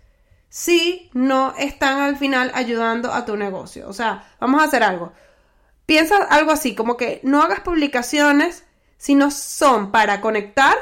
si 0.50 1.10
no 1.14 1.56
están 1.58 2.00
al 2.00 2.18
final 2.18 2.52
ayudando 2.54 3.12
a 3.12 3.26
tu 3.26 3.36
negocio. 3.36 3.90
O 3.90 3.94
sea, 3.94 4.30
vamos 4.40 4.62
a 4.62 4.66
hacer 4.66 4.84
algo. 4.84 5.14
Piensa 5.88 6.18
algo 6.30 6.52
así, 6.52 6.76
como 6.76 6.96
que 6.96 7.20
no 7.24 7.42
hagas 7.42 7.62
publicaciones 7.62 8.64
si 8.98 9.16
no 9.16 9.32
son 9.32 9.92
para 9.92 10.22
conectar, 10.22 10.76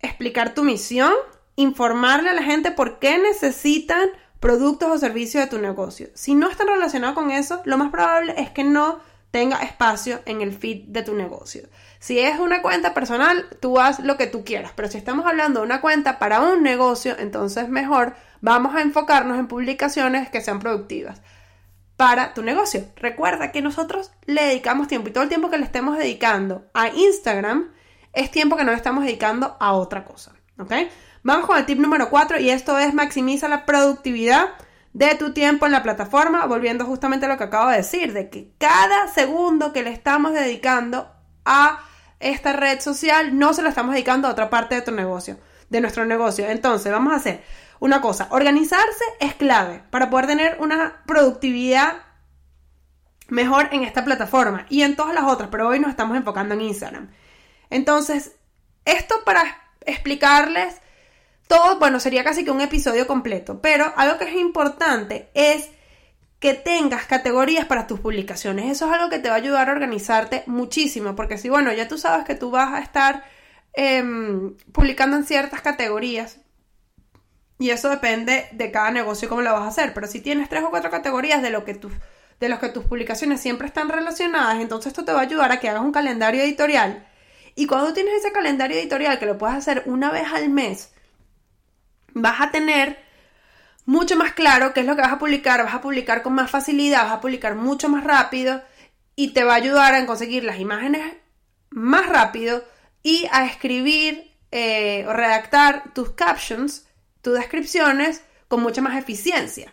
explicar 0.00 0.52
tu 0.52 0.62
misión 0.62 1.14
informarle 1.56 2.30
a 2.30 2.34
la 2.34 2.42
gente 2.42 2.70
por 2.70 2.98
qué 2.98 3.18
necesitan 3.18 4.08
productos 4.46 4.88
o 4.88 4.96
servicios 4.96 5.42
de 5.42 5.50
tu 5.50 5.58
negocio. 5.58 6.06
Si 6.14 6.36
no 6.36 6.48
están 6.48 6.68
relacionados 6.68 7.16
con 7.16 7.32
eso, 7.32 7.62
lo 7.64 7.76
más 7.78 7.90
probable 7.90 8.32
es 8.38 8.48
que 8.50 8.62
no 8.62 9.00
tenga 9.32 9.56
espacio 9.56 10.20
en 10.24 10.40
el 10.40 10.52
feed 10.52 10.84
de 10.86 11.02
tu 11.02 11.14
negocio. 11.14 11.68
Si 11.98 12.20
es 12.20 12.38
una 12.38 12.62
cuenta 12.62 12.94
personal, 12.94 13.48
tú 13.58 13.80
haz 13.80 13.98
lo 13.98 14.16
que 14.16 14.28
tú 14.28 14.44
quieras, 14.44 14.70
pero 14.76 14.88
si 14.88 14.98
estamos 14.98 15.26
hablando 15.26 15.58
de 15.58 15.66
una 15.66 15.80
cuenta 15.80 16.20
para 16.20 16.42
un 16.42 16.62
negocio, 16.62 17.16
entonces 17.18 17.68
mejor 17.68 18.14
vamos 18.40 18.76
a 18.76 18.82
enfocarnos 18.82 19.36
en 19.40 19.48
publicaciones 19.48 20.30
que 20.30 20.40
sean 20.40 20.60
productivas 20.60 21.22
para 21.96 22.32
tu 22.32 22.44
negocio. 22.44 22.84
Recuerda 22.94 23.50
que 23.50 23.62
nosotros 23.62 24.12
le 24.26 24.44
dedicamos 24.44 24.86
tiempo 24.86 25.08
y 25.08 25.12
todo 25.12 25.24
el 25.24 25.28
tiempo 25.28 25.50
que 25.50 25.58
le 25.58 25.64
estemos 25.64 25.98
dedicando 25.98 26.66
a 26.72 26.86
Instagram 26.86 27.72
es 28.12 28.30
tiempo 28.30 28.56
que 28.56 28.62
no 28.62 28.70
le 28.70 28.76
estamos 28.76 29.02
dedicando 29.02 29.56
a 29.58 29.72
otra 29.72 30.04
cosa, 30.04 30.36
¿ok? 30.60 30.72
Vamos 31.26 31.46
con 31.46 31.58
el 31.58 31.66
tip 31.66 31.80
número 31.80 32.08
4 32.08 32.38
y 32.38 32.50
esto 32.50 32.78
es 32.78 32.94
maximiza 32.94 33.48
la 33.48 33.66
productividad 33.66 34.50
de 34.92 35.16
tu 35.16 35.32
tiempo 35.32 35.66
en 35.66 35.72
la 35.72 35.82
plataforma, 35.82 36.46
volviendo 36.46 36.86
justamente 36.86 37.26
a 37.26 37.28
lo 37.28 37.36
que 37.36 37.42
acabo 37.42 37.68
de 37.68 37.78
decir, 37.78 38.12
de 38.12 38.30
que 38.30 38.52
cada 38.58 39.08
segundo 39.08 39.72
que 39.72 39.82
le 39.82 39.90
estamos 39.90 40.34
dedicando 40.34 41.10
a 41.44 41.80
esta 42.20 42.52
red 42.52 42.78
social 42.78 43.36
no 43.36 43.54
se 43.54 43.62
lo 43.62 43.68
estamos 43.68 43.92
dedicando 43.92 44.28
a 44.28 44.30
otra 44.30 44.50
parte 44.50 44.76
de 44.76 44.82
tu 44.82 44.92
negocio, 44.92 45.36
de 45.68 45.80
nuestro 45.80 46.06
negocio. 46.06 46.48
Entonces, 46.48 46.92
vamos 46.92 47.12
a 47.12 47.16
hacer 47.16 47.42
una 47.80 48.00
cosa, 48.00 48.28
organizarse 48.30 49.04
es 49.18 49.34
clave 49.34 49.82
para 49.90 50.10
poder 50.10 50.28
tener 50.28 50.58
una 50.60 51.02
productividad 51.06 51.94
mejor 53.26 53.70
en 53.72 53.82
esta 53.82 54.04
plataforma 54.04 54.64
y 54.68 54.82
en 54.82 54.94
todas 54.94 55.12
las 55.12 55.24
otras, 55.24 55.48
pero 55.50 55.66
hoy 55.66 55.80
nos 55.80 55.90
estamos 55.90 56.16
enfocando 56.16 56.54
en 56.54 56.60
Instagram. 56.60 57.10
Entonces, 57.68 58.36
esto 58.84 59.24
para 59.24 59.42
explicarles 59.80 60.82
todo, 61.46 61.78
bueno, 61.78 62.00
sería 62.00 62.24
casi 62.24 62.44
que 62.44 62.50
un 62.50 62.60
episodio 62.60 63.06
completo, 63.06 63.60
pero 63.60 63.92
algo 63.96 64.18
que 64.18 64.24
es 64.24 64.34
importante 64.34 65.30
es 65.34 65.70
que 66.38 66.54
tengas 66.54 67.06
categorías 67.06 67.64
para 67.66 67.86
tus 67.86 68.00
publicaciones. 68.00 68.70
Eso 68.70 68.86
es 68.86 68.92
algo 68.92 69.08
que 69.08 69.18
te 69.18 69.28
va 69.28 69.36
a 69.36 69.38
ayudar 69.38 69.68
a 69.68 69.72
organizarte 69.72 70.42
muchísimo, 70.46 71.14
porque 71.16 71.38
si, 71.38 71.48
bueno, 71.48 71.72
ya 71.72 71.88
tú 71.88 71.98
sabes 71.98 72.24
que 72.24 72.34
tú 72.34 72.50
vas 72.50 72.74
a 72.74 72.80
estar 72.80 73.24
em, 73.72 74.56
publicando 74.72 75.16
en 75.16 75.24
ciertas 75.24 75.62
categorías, 75.62 76.38
y 77.58 77.70
eso 77.70 77.88
depende 77.88 78.48
de 78.52 78.70
cada 78.70 78.90
negocio 78.90 79.28
cómo 79.28 79.40
lo 79.40 79.52
vas 79.52 79.62
a 79.62 79.68
hacer, 79.68 79.94
pero 79.94 80.06
si 80.06 80.20
tienes 80.20 80.48
tres 80.48 80.62
o 80.62 80.70
cuatro 80.70 80.90
categorías 80.90 81.40
de 81.42 81.50
lo 81.50 81.64
que 81.64 81.74
tus 81.74 81.92
de 82.40 82.48
los 82.50 82.58
que 82.58 82.68
tus 82.68 82.84
publicaciones 82.84 83.40
siempre 83.40 83.66
están 83.66 83.88
relacionadas, 83.88 84.60
entonces 84.60 84.88
esto 84.88 85.06
te 85.06 85.12
va 85.12 85.20
a 85.20 85.22
ayudar 85.22 85.52
a 85.52 85.60
que 85.60 85.70
hagas 85.70 85.82
un 85.82 85.92
calendario 85.92 86.42
editorial. 86.42 87.06
Y 87.54 87.66
cuando 87.66 87.94
tienes 87.94 88.14
ese 88.16 88.32
calendario 88.32 88.76
editorial 88.76 89.18
que 89.18 89.24
lo 89.24 89.38
puedes 89.38 89.56
hacer 89.56 89.84
una 89.86 90.10
vez 90.10 90.24
al 90.30 90.50
mes, 90.50 90.92
vas 92.18 92.40
a 92.40 92.50
tener 92.50 92.98
mucho 93.84 94.16
más 94.16 94.32
claro 94.32 94.72
qué 94.72 94.80
es 94.80 94.86
lo 94.86 94.96
que 94.96 95.02
vas 95.02 95.12
a 95.12 95.18
publicar, 95.18 95.62
vas 95.62 95.74
a 95.74 95.80
publicar 95.82 96.22
con 96.22 96.32
más 96.34 96.50
facilidad, 96.50 97.04
vas 97.04 97.12
a 97.12 97.20
publicar 97.20 97.54
mucho 97.54 97.88
más 97.88 98.04
rápido 98.04 98.62
y 99.14 99.32
te 99.32 99.44
va 99.44 99.52
a 99.52 99.56
ayudar 99.56 99.94
a 99.94 100.06
conseguir 100.06 100.42
las 100.42 100.58
imágenes 100.58 101.14
más 101.70 102.08
rápido 102.08 102.64
y 103.02 103.26
a 103.30 103.44
escribir 103.44 104.32
eh, 104.50 105.04
o 105.06 105.12
redactar 105.12 105.92
tus 105.94 106.10
captions, 106.12 106.86
tus 107.20 107.34
descripciones 107.34 108.22
con 108.48 108.62
mucha 108.62 108.80
más 108.80 108.96
eficiencia. 108.96 109.72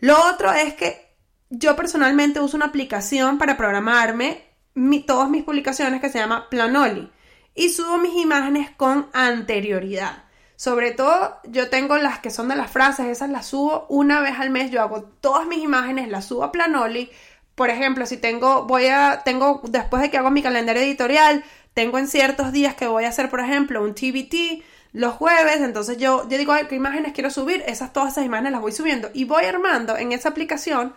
Lo 0.00 0.20
otro 0.26 0.52
es 0.52 0.74
que 0.74 1.14
yo 1.48 1.76
personalmente 1.76 2.40
uso 2.40 2.56
una 2.56 2.66
aplicación 2.66 3.38
para 3.38 3.56
programarme 3.56 4.48
todas 5.06 5.30
mis 5.30 5.44
publicaciones 5.44 6.00
que 6.00 6.08
se 6.08 6.18
llama 6.18 6.48
Planoli 6.50 7.10
y 7.54 7.68
subo 7.70 7.98
mis 7.98 8.16
imágenes 8.16 8.70
con 8.76 9.08
anterioridad. 9.12 10.27
Sobre 10.58 10.90
todo, 10.90 11.38
yo 11.44 11.70
tengo 11.70 11.98
las 11.98 12.18
que 12.18 12.30
son 12.30 12.48
de 12.48 12.56
las 12.56 12.68
frases, 12.68 13.06
esas 13.06 13.30
las 13.30 13.46
subo 13.46 13.86
una 13.88 14.20
vez 14.20 14.40
al 14.40 14.50
mes. 14.50 14.72
Yo 14.72 14.82
hago 14.82 15.04
todas 15.04 15.46
mis 15.46 15.62
imágenes, 15.62 16.08
las 16.08 16.24
subo 16.24 16.42
a 16.42 16.50
Planoli. 16.50 17.12
Por 17.54 17.70
ejemplo, 17.70 18.06
si 18.06 18.16
tengo, 18.16 18.64
voy 18.64 18.86
a, 18.86 19.22
tengo, 19.24 19.60
después 19.68 20.02
de 20.02 20.10
que 20.10 20.18
hago 20.18 20.32
mi 20.32 20.42
calendario 20.42 20.82
editorial, 20.82 21.44
tengo 21.74 21.96
en 21.98 22.08
ciertos 22.08 22.50
días 22.50 22.74
que 22.74 22.88
voy 22.88 23.04
a 23.04 23.10
hacer, 23.10 23.30
por 23.30 23.38
ejemplo, 23.38 23.84
un 23.84 23.94
TBT 23.94 24.64
los 24.92 25.14
jueves. 25.14 25.60
Entonces 25.60 25.96
yo, 25.96 26.28
yo 26.28 26.36
digo, 26.36 26.52
¿qué 26.68 26.74
imágenes 26.74 27.12
quiero 27.12 27.30
subir? 27.30 27.62
Esas, 27.68 27.92
todas 27.92 28.14
esas 28.14 28.24
imágenes 28.24 28.50
las 28.50 28.60
voy 28.60 28.72
subiendo 28.72 29.10
y 29.14 29.26
voy 29.26 29.44
armando 29.44 29.96
en 29.96 30.10
esa 30.10 30.30
aplicación 30.30 30.92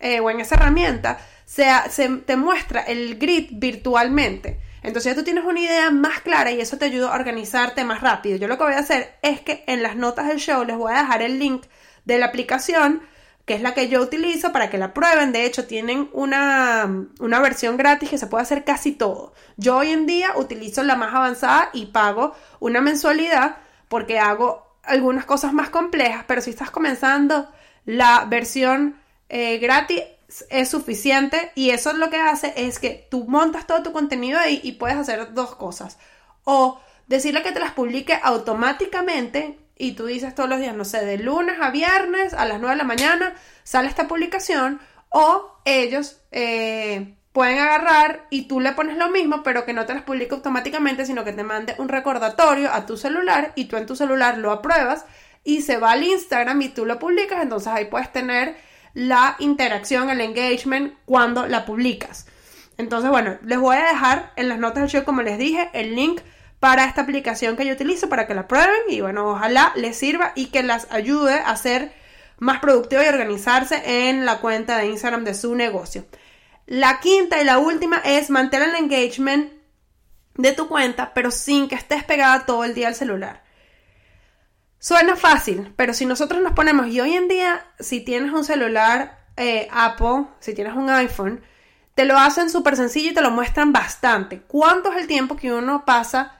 eh, 0.00 0.18
o 0.18 0.28
en 0.28 0.40
esa 0.40 0.56
herramienta, 0.56 1.20
se, 1.44 1.66
se, 1.88 2.08
te 2.08 2.34
muestra 2.34 2.80
el 2.80 3.16
grid 3.16 3.50
virtualmente. 3.52 4.58
Entonces 4.88 5.12
ya 5.12 5.18
tú 5.18 5.22
tienes 5.22 5.44
una 5.44 5.60
idea 5.60 5.90
más 5.90 6.20
clara 6.20 6.50
y 6.50 6.60
eso 6.62 6.78
te 6.78 6.86
ayuda 6.86 7.10
a 7.10 7.14
organizarte 7.14 7.84
más 7.84 8.00
rápido. 8.00 8.38
Yo 8.38 8.48
lo 8.48 8.56
que 8.56 8.64
voy 8.64 8.72
a 8.72 8.78
hacer 8.78 9.18
es 9.20 9.40
que 9.42 9.62
en 9.66 9.82
las 9.82 9.96
notas 9.96 10.28
del 10.28 10.38
show 10.38 10.64
les 10.64 10.78
voy 10.78 10.92
a 10.92 11.02
dejar 11.02 11.20
el 11.20 11.38
link 11.38 11.66
de 12.06 12.18
la 12.18 12.26
aplicación, 12.26 13.02
que 13.44 13.52
es 13.52 13.60
la 13.60 13.74
que 13.74 13.88
yo 13.88 14.00
utilizo 14.00 14.50
para 14.50 14.70
que 14.70 14.78
la 14.78 14.94
prueben. 14.94 15.30
De 15.30 15.44
hecho, 15.44 15.66
tienen 15.66 16.08
una, 16.14 17.06
una 17.20 17.40
versión 17.40 17.76
gratis 17.76 18.08
que 18.08 18.16
se 18.16 18.28
puede 18.28 18.42
hacer 18.42 18.64
casi 18.64 18.92
todo. 18.92 19.34
Yo 19.58 19.76
hoy 19.76 19.90
en 19.90 20.06
día 20.06 20.32
utilizo 20.36 20.82
la 20.82 20.96
más 20.96 21.14
avanzada 21.14 21.68
y 21.74 21.86
pago 21.86 22.34
una 22.58 22.80
mensualidad 22.80 23.58
porque 23.88 24.18
hago 24.18 24.74
algunas 24.82 25.26
cosas 25.26 25.52
más 25.52 25.68
complejas, 25.68 26.24
pero 26.26 26.40
si 26.40 26.48
estás 26.48 26.70
comenzando 26.70 27.46
la 27.84 28.24
versión 28.24 28.96
eh, 29.28 29.58
gratis 29.58 30.02
es 30.50 30.68
suficiente 30.68 31.52
y 31.54 31.70
eso 31.70 31.92
lo 31.94 32.10
que 32.10 32.20
hace 32.20 32.52
es 32.56 32.78
que 32.78 33.06
tú 33.10 33.24
montas 33.24 33.66
todo 33.66 33.82
tu 33.82 33.92
contenido 33.92 34.38
ahí 34.38 34.60
y 34.62 34.72
puedes 34.72 34.96
hacer 34.96 35.32
dos 35.32 35.54
cosas. 35.54 35.98
O 36.44 36.80
decirle 37.06 37.42
que 37.42 37.52
te 37.52 37.60
las 37.60 37.72
publique 37.72 38.18
automáticamente 38.22 39.58
y 39.76 39.92
tú 39.92 40.06
dices 40.06 40.34
todos 40.34 40.48
los 40.48 40.58
días, 40.58 40.74
no 40.74 40.84
sé, 40.84 41.04
de 41.04 41.18
lunes 41.18 41.56
a 41.60 41.70
viernes 41.70 42.34
a 42.34 42.44
las 42.44 42.60
9 42.60 42.74
de 42.74 42.78
la 42.78 42.84
mañana 42.84 43.34
sale 43.64 43.88
esta 43.88 44.08
publicación 44.08 44.80
o 45.10 45.60
ellos 45.64 46.20
eh, 46.30 47.14
pueden 47.32 47.58
agarrar 47.58 48.26
y 48.30 48.48
tú 48.48 48.60
le 48.60 48.72
pones 48.72 48.96
lo 48.96 49.10
mismo, 49.10 49.42
pero 49.42 49.64
que 49.64 49.72
no 49.72 49.86
te 49.86 49.94
las 49.94 50.02
publique 50.02 50.34
automáticamente, 50.34 51.06
sino 51.06 51.24
que 51.24 51.32
te 51.32 51.44
mande 51.44 51.74
un 51.78 51.88
recordatorio 51.88 52.72
a 52.72 52.84
tu 52.84 52.96
celular 52.96 53.52
y 53.54 53.66
tú 53.66 53.76
en 53.76 53.86
tu 53.86 53.96
celular 53.96 54.38
lo 54.38 54.52
apruebas 54.52 55.06
y 55.44 55.62
se 55.62 55.78
va 55.78 55.92
al 55.92 56.02
Instagram 56.02 56.60
y 56.60 56.68
tú 56.70 56.84
lo 56.84 56.98
publicas, 56.98 57.42
entonces 57.42 57.68
ahí 57.68 57.86
puedes 57.86 58.12
tener 58.12 58.56
la 58.94 59.36
interacción, 59.38 60.10
el 60.10 60.20
engagement 60.20 60.94
cuando 61.04 61.46
la 61.46 61.64
publicas. 61.64 62.26
Entonces, 62.76 63.10
bueno, 63.10 63.38
les 63.44 63.58
voy 63.58 63.76
a 63.76 63.84
dejar 63.84 64.32
en 64.36 64.48
las 64.48 64.58
notas 64.58 64.82
del 64.82 64.90
show, 64.90 65.04
como 65.04 65.22
les 65.22 65.38
dije, 65.38 65.70
el 65.72 65.94
link 65.94 66.20
para 66.60 66.84
esta 66.84 67.02
aplicación 67.02 67.56
que 67.56 67.66
yo 67.66 67.74
utilizo 67.74 68.08
para 68.08 68.26
que 68.26 68.34
la 68.34 68.48
prueben 68.48 68.80
y 68.88 69.00
bueno, 69.00 69.30
ojalá 69.30 69.72
les 69.76 69.96
sirva 69.96 70.32
y 70.34 70.46
que 70.46 70.62
las 70.62 70.88
ayude 70.90 71.34
a 71.34 71.56
ser 71.56 71.92
más 72.38 72.60
productivo 72.60 73.02
y 73.02 73.06
organizarse 73.06 74.08
en 74.08 74.24
la 74.24 74.38
cuenta 74.38 74.78
de 74.78 74.86
Instagram 74.86 75.24
de 75.24 75.34
su 75.34 75.54
negocio. 75.54 76.06
La 76.66 77.00
quinta 77.00 77.40
y 77.40 77.44
la 77.44 77.58
última 77.58 77.98
es 78.04 78.30
mantener 78.30 78.70
el 78.70 78.76
engagement 78.76 79.52
de 80.34 80.52
tu 80.52 80.68
cuenta, 80.68 81.12
pero 81.14 81.30
sin 81.30 81.68
que 81.68 81.74
estés 81.74 82.04
pegada 82.04 82.46
todo 82.46 82.64
el 82.64 82.74
día 82.74 82.88
al 82.88 82.94
celular. 82.94 83.42
Suena 84.78 85.16
fácil, 85.16 85.72
pero 85.76 85.92
si 85.92 86.06
nosotros 86.06 86.40
nos 86.40 86.52
ponemos, 86.52 86.86
y 86.86 87.00
hoy 87.00 87.14
en 87.14 87.26
día, 87.26 87.66
si 87.80 88.00
tienes 88.00 88.32
un 88.32 88.44
celular 88.44 89.18
eh, 89.36 89.68
Apple, 89.72 90.26
si 90.38 90.54
tienes 90.54 90.74
un 90.74 90.88
iPhone, 90.88 91.40
te 91.94 92.04
lo 92.04 92.16
hacen 92.16 92.48
súper 92.48 92.76
sencillo 92.76 93.10
y 93.10 93.14
te 93.14 93.20
lo 93.20 93.32
muestran 93.32 93.72
bastante. 93.72 94.40
¿Cuánto 94.46 94.92
es 94.92 94.98
el 94.98 95.08
tiempo 95.08 95.36
que 95.36 95.52
uno 95.52 95.84
pasa 95.84 96.36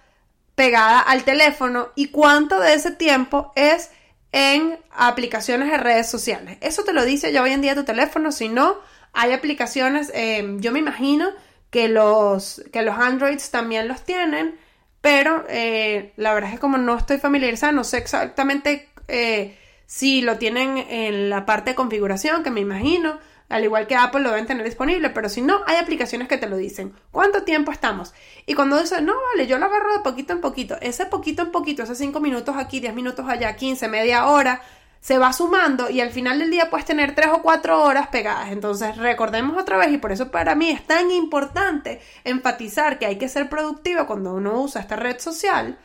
pegada 0.55 1.01
al 1.01 1.24
teléfono 1.24 1.88
y 1.96 2.09
cuánto 2.09 2.61
de 2.61 2.74
ese 2.74 2.92
tiempo 2.92 3.53
es 3.57 3.90
en 4.31 4.79
aplicaciones 4.92 5.68
de 5.68 5.77
redes 5.77 6.09
sociales? 6.09 6.59
Eso 6.61 6.85
te 6.85 6.92
lo 6.92 7.05
dice 7.05 7.33
ya 7.33 7.42
hoy 7.42 7.51
en 7.51 7.61
día 7.61 7.74
tu 7.74 7.83
teléfono. 7.83 8.31
Si 8.31 8.48
no, 8.48 8.77
hay 9.12 9.33
aplicaciones, 9.33 10.12
eh, 10.14 10.57
yo 10.59 10.70
me 10.70 10.79
imagino 10.79 11.31
que 11.70 11.88
los, 11.88 12.62
que 12.72 12.83
los 12.83 12.96
Androids 12.96 13.51
también 13.51 13.88
los 13.88 14.05
tienen 14.05 14.57
pero 15.00 15.44
eh, 15.48 16.12
la 16.16 16.34
verdad 16.34 16.50
es 16.50 16.56
que 16.56 16.61
como 16.61 16.78
no 16.78 16.96
estoy 16.96 17.18
familiarizada, 17.18 17.72
no 17.72 17.84
sé 17.84 17.98
exactamente 17.98 18.88
eh, 19.06 19.56
si 19.87 20.20
lo 20.20 20.38
tienen 20.38 20.78
en 20.78 21.30
la 21.30 21.46
parte 21.46 21.70
de 21.70 21.76
configuración, 21.76 22.42
que 22.42 22.50
me 22.50 22.61
imagino, 22.61 23.18
al 23.48 23.64
igual 23.64 23.87
que 23.87 23.96
Apple 23.96 24.20
lo 24.20 24.30
deben 24.30 24.46
tener 24.46 24.64
disponible, 24.64 25.11
pero 25.11 25.28
si 25.28 25.40
no, 25.40 25.61
hay 25.66 25.76
aplicaciones 25.76 26.28
que 26.28 26.37
te 26.37 26.48
lo 26.48 26.56
dicen. 26.56 26.92
¿Cuánto 27.11 27.44
tiempo 27.44 27.72
estamos? 27.72 28.12
Y 28.44 28.54
cuando 28.54 28.78
dices, 28.78 29.00
no, 29.02 29.14
vale, 29.32 29.46
yo 29.46 29.58
lo 29.58 29.66
agarro 29.66 29.94
de 29.94 30.00
poquito 30.00 30.34
en 30.34 30.40
poquito, 30.40 30.76
ese 30.82 31.06
poquito 31.06 31.42
en 31.42 31.52
poquito, 31.52 31.82
esos 31.82 31.96
5 31.96 32.20
minutos 32.20 32.56
aquí, 32.58 32.80
10 32.80 32.94
minutos 32.94 33.26
allá, 33.28 33.56
15, 33.56 33.88
media 33.88 34.26
hora, 34.26 34.61
se 35.00 35.18
va 35.18 35.32
sumando 35.32 35.90
y 35.90 36.00
al 36.00 36.11
final 36.11 36.38
del 36.38 36.50
día 36.50 36.70
puedes 36.70 36.87
tener 36.87 37.14
tres 37.14 37.28
o 37.32 37.42
cuatro 37.42 37.82
horas 37.82 38.08
pegadas. 38.08 38.50
Entonces 38.50 38.96
recordemos 38.96 39.56
otra 39.61 39.76
vez 39.76 39.92
y 39.92 39.98
por 39.98 40.12
eso 40.12 40.30
para 40.30 40.54
mí 40.54 40.70
es 40.70 40.87
tan 40.87 41.11
importante 41.11 42.00
enfatizar 42.24 42.98
que 42.98 43.06
hay 43.06 43.16
que 43.16 43.28
ser 43.28 43.48
productivo 43.48 44.06
cuando 44.06 44.34
uno 44.34 44.61
usa 44.61 44.80
esta 44.80 44.96
red 44.96 45.18
social. 45.18 45.78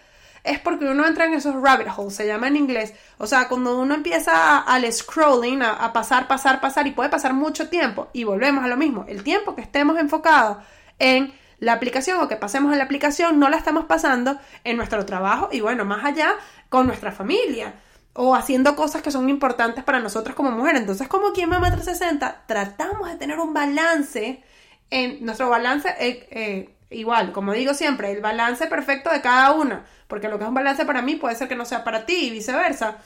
Es 0.43 0.59
porque 0.59 0.85
uno 0.85 1.05
entra 1.05 1.25
en 1.25 1.35
esos 1.35 1.55
rabbit 1.55 1.87
holes, 1.95 2.15
se 2.15 2.27
llama 2.27 2.49
en 2.49 2.57
inglés. 2.57 2.93
O 3.17 3.27
sea, 3.27 3.47
cuando 3.47 3.79
uno 3.79 3.95
empieza 3.95 4.59
al 4.59 4.91
scrolling, 4.91 5.61
a, 5.61 5.71
a 5.71 5.93
pasar, 5.93 6.27
pasar, 6.27 6.59
pasar, 6.59 6.85
y 6.85 6.91
puede 6.91 7.09
pasar 7.09 7.33
mucho 7.33 7.69
tiempo, 7.69 8.09
y 8.11 8.25
volvemos 8.25 8.61
a 8.61 8.67
lo 8.67 8.75
mismo, 8.75 9.05
el 9.07 9.23
tiempo 9.23 9.55
que 9.55 9.61
estemos 9.61 9.97
enfocados 9.97 10.57
en 10.99 11.33
la 11.59 11.71
aplicación 11.71 12.19
o 12.19 12.27
que 12.27 12.35
pasemos 12.35 12.73
en 12.73 12.79
la 12.79 12.83
aplicación, 12.83 13.39
no 13.39 13.47
la 13.47 13.55
estamos 13.55 13.85
pasando 13.85 14.37
en 14.65 14.75
nuestro 14.75 15.05
trabajo 15.05 15.47
y 15.49 15.61
bueno, 15.61 15.85
más 15.85 16.03
allá, 16.03 16.35
con 16.67 16.87
nuestra 16.87 17.13
familia 17.13 17.73
o 18.13 18.35
haciendo 18.35 18.75
cosas 18.75 19.01
que 19.01 19.11
son 19.11 19.29
importantes 19.29 19.83
para 19.83 19.99
nosotros 19.99 20.35
como 20.35 20.51
mujeres. 20.51 20.81
Entonces, 20.81 21.07
como 21.07 21.29
aquí 21.29 21.41
en 21.41 21.49
Mamá 21.49 21.71
360, 21.71 22.43
tratamos 22.45 23.09
de 23.09 23.17
tener 23.17 23.39
un 23.39 23.53
balance 23.53 24.43
en 24.89 25.25
nuestro 25.25 25.49
balance, 25.49 25.89
eh, 25.99 26.27
eh, 26.29 26.75
igual, 26.91 27.31
como 27.31 27.53
digo 27.53 27.73
siempre, 27.73 28.11
el 28.11 28.21
balance 28.21 28.67
perfecto 28.67 29.09
de 29.09 29.21
cada 29.21 29.51
una, 29.51 29.85
porque 30.07 30.29
lo 30.29 30.37
que 30.37 30.43
es 30.43 30.47
un 30.47 30.53
balance 30.53 30.85
para 30.85 31.01
mí 31.01 31.15
puede 31.15 31.35
ser 31.35 31.47
que 31.47 31.55
no 31.55 31.65
sea 31.65 31.83
para 31.83 32.05
ti 32.05 32.27
y 32.27 32.29
viceversa, 32.29 32.97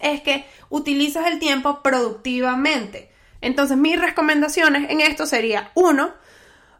es 0.00 0.22
que 0.22 0.46
utilizas 0.70 1.26
el 1.26 1.38
tiempo 1.38 1.82
productivamente. 1.82 3.12
Entonces, 3.42 3.76
mis 3.76 4.00
recomendaciones 4.00 4.90
en 4.90 5.02
esto 5.02 5.26
sería, 5.26 5.70
uno, 5.74 6.12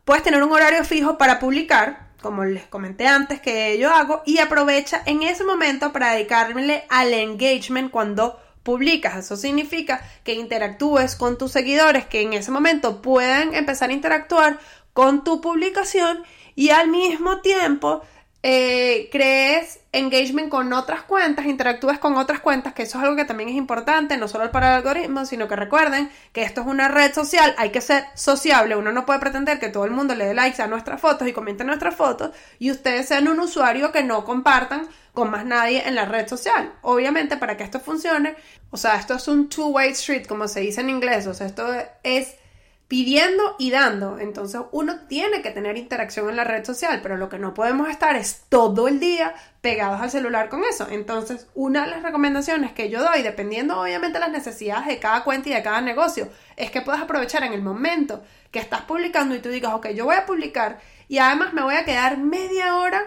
puedes 0.07 0.23
tener 0.23 0.43
un 0.43 0.53
horario 0.53 0.85
fijo 0.85 1.19
para 1.19 1.39
publicar, 1.39 2.12
como 2.23 2.45
les 2.45 2.65
comenté 2.67 3.07
antes 3.07 3.41
que 3.41 3.77
yo 3.79 3.93
hago, 3.93 4.23
y 4.25 4.39
aprovecha 4.39 5.03
en 5.05 5.23
ese 5.23 5.45
momento 5.45 5.93
para 5.93 6.13
dedicarle 6.13 6.85
al 6.89 7.13
engagement 7.13 7.91
cuando 7.91 8.41
publicas. 8.63 9.17
Eso 9.17 9.37
significa 9.37 10.03
que 10.25 10.35
interactúes 10.35 11.17
con 11.17 11.37
tus 11.37 11.53
seguidores, 11.53 12.07
que 12.07 12.23
en 12.23 12.33
ese 12.33 12.51
momento 12.51 13.03
puedan 13.03 13.55
empezar 13.55 13.91
a 13.91 13.95
interactuar 13.95 14.59
con 14.93 15.25
tu 15.25 15.41
publicación 15.41 16.23
y 16.55 16.71
al 16.71 16.89
mismo 16.89 17.41
tiempo 17.41 18.03
eh, 18.45 19.09
crees 19.13 19.79
engagement 19.93 20.49
con 20.49 20.73
otras 20.73 21.03
cuentas, 21.03 21.47
interactúes 21.47 21.99
con 21.99 22.17
otras 22.17 22.41
cuentas, 22.41 22.73
que 22.73 22.83
eso 22.83 22.99
es 22.99 23.05
algo 23.05 23.15
que 23.15 23.25
también 23.25 23.49
es 23.49 23.55
importante, 23.55 24.17
no 24.17 24.27
solo 24.27 24.51
para 24.51 24.69
el 24.69 24.75
algoritmo, 24.77 25.25
sino 25.27 25.47
que 25.47 25.55
recuerden 25.55 26.11
que 26.33 26.43
esto 26.43 26.63
es 26.63 26.67
una 26.67 26.89
red 26.89 27.13
social, 27.13 27.55
hay 27.57 27.71
que 27.71 27.81
ser 27.81 28.07
sociable, 28.15 28.75
uno 28.75 28.91
no 28.91 29.07
puede 29.07 29.21
pretender 29.21 29.61
que 29.61 29.69
todo 29.69 29.85
el 29.85 29.93
mundo 29.93 30.15
le 30.15 30.27
dé 30.27 30.35
likes 30.35 30.61
a 30.61 30.67
nuestras 30.67 31.01
fotos 31.01 31.29
y 31.29 31.33
comente 31.33 31.63
nuestras 31.63 31.95
fotos 31.95 32.31
y 32.59 32.71
ustedes 32.71 33.07
sean 33.07 33.29
un 33.29 33.39
usuario 33.39 33.93
que 33.93 34.03
no 34.03 34.25
compartan 34.25 34.89
con 35.13 35.31
más 35.31 35.45
nadie 35.45 35.87
en 35.87 35.95
la 35.95 36.07
red 36.07 36.27
social. 36.27 36.73
Obviamente, 36.81 37.37
para 37.37 37.57
que 37.57 37.65
esto 37.65 37.79
funcione, 37.81 38.35
o 38.71 38.77
sea, 38.77 38.97
esto 38.97 39.15
es 39.15 39.29
un 39.29 39.49
two-way 39.49 39.91
street, 39.91 40.27
como 40.27 40.49
se 40.49 40.61
dice 40.61 40.81
en 40.81 40.91
inglés, 40.91 41.27
o 41.27 41.35
sea, 41.35 41.47
esto 41.47 41.67
es 42.03 42.35
pidiendo 42.93 43.57
y 43.59 43.71
dando. 43.71 44.19
Entonces 44.19 44.61
uno 44.71 45.07
tiene 45.09 45.41
que 45.41 45.51
tener 45.51 45.79
interacción 45.79 46.29
en 46.29 46.37
la 46.37 46.45
red 46.45 46.63
social, 46.63 47.01
pero 47.03 47.17
lo 47.17 47.31
que 47.31 47.39
no 47.39 47.55
podemos 47.55 47.89
estar 47.89 48.17
es 48.17 48.45
todo 48.51 48.87
el 48.87 49.01
día 49.01 49.35
pegados 49.63 50.03
al 50.03 50.11
celular 50.11 50.51
con 50.51 50.63
eso. 50.65 50.87
Entonces 50.91 51.49
una 51.55 51.87
de 51.87 51.91
las 51.91 52.03
recomendaciones 52.03 52.73
que 52.73 52.91
yo 52.91 53.03
doy, 53.03 53.23
dependiendo 53.23 53.81
obviamente 53.81 54.19
de 54.19 54.27
las 54.27 54.31
necesidades 54.31 54.89
de 54.89 54.99
cada 54.99 55.25
cuenta 55.25 55.49
y 55.49 55.55
de 55.55 55.63
cada 55.63 55.81
negocio, 55.81 56.29
es 56.57 56.71
que 56.71 56.83
puedas 56.83 57.01
aprovechar 57.01 57.43
en 57.45 57.55
el 57.55 57.63
momento 57.63 58.23
que 58.51 58.59
estás 58.59 58.83
publicando 58.83 59.35
y 59.35 59.39
tú 59.39 59.49
digas, 59.49 59.73
ok, 59.73 59.89
yo 59.95 60.05
voy 60.05 60.17
a 60.17 60.27
publicar 60.27 60.79
y 61.09 61.17
además 61.17 61.55
me 61.55 61.63
voy 61.63 61.77
a 61.77 61.87
quedar 61.87 62.19
media 62.19 62.77
hora 62.77 63.03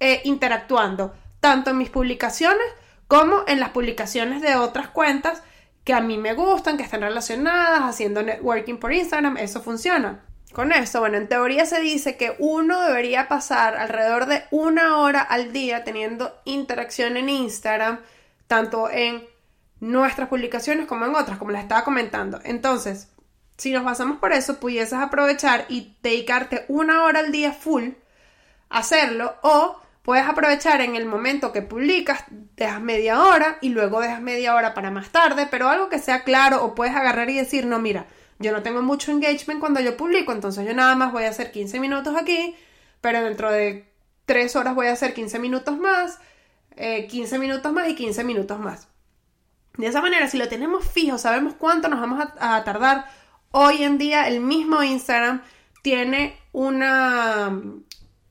eh, 0.00 0.20
interactuando, 0.24 1.14
tanto 1.38 1.70
en 1.70 1.78
mis 1.78 1.90
publicaciones 1.90 2.66
como 3.06 3.44
en 3.46 3.60
las 3.60 3.68
publicaciones 3.68 4.42
de 4.42 4.56
otras 4.56 4.88
cuentas 4.88 5.44
que 5.84 5.94
a 5.94 6.00
mí 6.00 6.18
me 6.18 6.34
gustan, 6.34 6.76
que 6.76 6.82
están 6.82 7.00
relacionadas, 7.00 7.82
haciendo 7.82 8.22
networking 8.22 8.76
por 8.76 8.92
Instagram, 8.92 9.36
eso 9.36 9.60
funciona. 9.62 10.24
Con 10.52 10.70
eso, 10.70 11.00
bueno, 11.00 11.16
en 11.16 11.28
teoría 11.28 11.64
se 11.64 11.80
dice 11.80 12.16
que 12.16 12.36
uno 12.38 12.82
debería 12.82 13.26
pasar 13.26 13.76
alrededor 13.76 14.26
de 14.26 14.44
una 14.50 14.98
hora 14.98 15.20
al 15.20 15.52
día 15.52 15.82
teniendo 15.82 16.34
interacción 16.44 17.16
en 17.16 17.30
Instagram, 17.30 18.00
tanto 18.46 18.90
en 18.90 19.24
nuestras 19.80 20.28
publicaciones 20.28 20.86
como 20.86 21.06
en 21.06 21.14
otras, 21.14 21.38
como 21.38 21.50
les 21.52 21.62
estaba 21.62 21.84
comentando. 21.84 22.38
Entonces, 22.44 23.08
si 23.56 23.72
nos 23.72 23.82
basamos 23.82 24.18
por 24.18 24.32
eso, 24.32 24.60
pudieses 24.60 24.98
aprovechar 24.98 25.64
y 25.68 25.96
dedicarte 26.02 26.66
una 26.68 27.04
hora 27.04 27.20
al 27.20 27.32
día 27.32 27.52
full 27.52 27.90
a 28.68 28.78
hacerlo 28.78 29.34
o 29.42 29.81
Puedes 30.02 30.26
aprovechar 30.26 30.80
en 30.80 30.96
el 30.96 31.06
momento 31.06 31.52
que 31.52 31.62
publicas, 31.62 32.24
dejas 32.56 32.80
media 32.80 33.22
hora 33.22 33.58
y 33.60 33.68
luego 33.68 34.00
dejas 34.00 34.20
media 34.20 34.54
hora 34.54 34.74
para 34.74 34.90
más 34.90 35.10
tarde, 35.10 35.46
pero 35.48 35.68
algo 35.68 35.88
que 35.88 36.00
sea 36.00 36.24
claro 36.24 36.64
o 36.64 36.74
puedes 36.74 36.94
agarrar 36.94 37.30
y 37.30 37.36
decir, 37.36 37.66
no, 37.66 37.78
mira, 37.78 38.06
yo 38.40 38.50
no 38.50 38.62
tengo 38.62 38.82
mucho 38.82 39.12
engagement 39.12 39.60
cuando 39.60 39.80
yo 39.80 39.96
publico, 39.96 40.32
entonces 40.32 40.66
yo 40.66 40.74
nada 40.74 40.96
más 40.96 41.12
voy 41.12 41.24
a 41.24 41.30
hacer 41.30 41.52
15 41.52 41.78
minutos 41.78 42.16
aquí, 42.16 42.56
pero 43.00 43.22
dentro 43.22 43.50
de 43.52 43.88
3 44.26 44.56
horas 44.56 44.74
voy 44.74 44.88
a 44.88 44.92
hacer 44.92 45.14
15 45.14 45.38
minutos 45.38 45.78
más, 45.78 46.18
15 46.76 47.36
eh, 47.36 47.38
minutos 47.38 47.72
más 47.72 47.88
y 47.88 47.94
15 47.94 48.24
minutos 48.24 48.58
más. 48.58 48.88
De 49.76 49.86
esa 49.86 50.02
manera, 50.02 50.26
si 50.26 50.36
lo 50.36 50.48
tenemos 50.48 50.84
fijo, 50.84 51.16
sabemos 51.16 51.54
cuánto 51.54 51.88
nos 51.88 52.00
vamos 52.00 52.26
a 52.40 52.64
tardar. 52.64 53.06
Hoy 53.52 53.84
en 53.84 53.98
día 53.98 54.26
el 54.28 54.40
mismo 54.40 54.82
Instagram 54.82 55.42
tiene 55.82 56.36
una, 56.52 57.58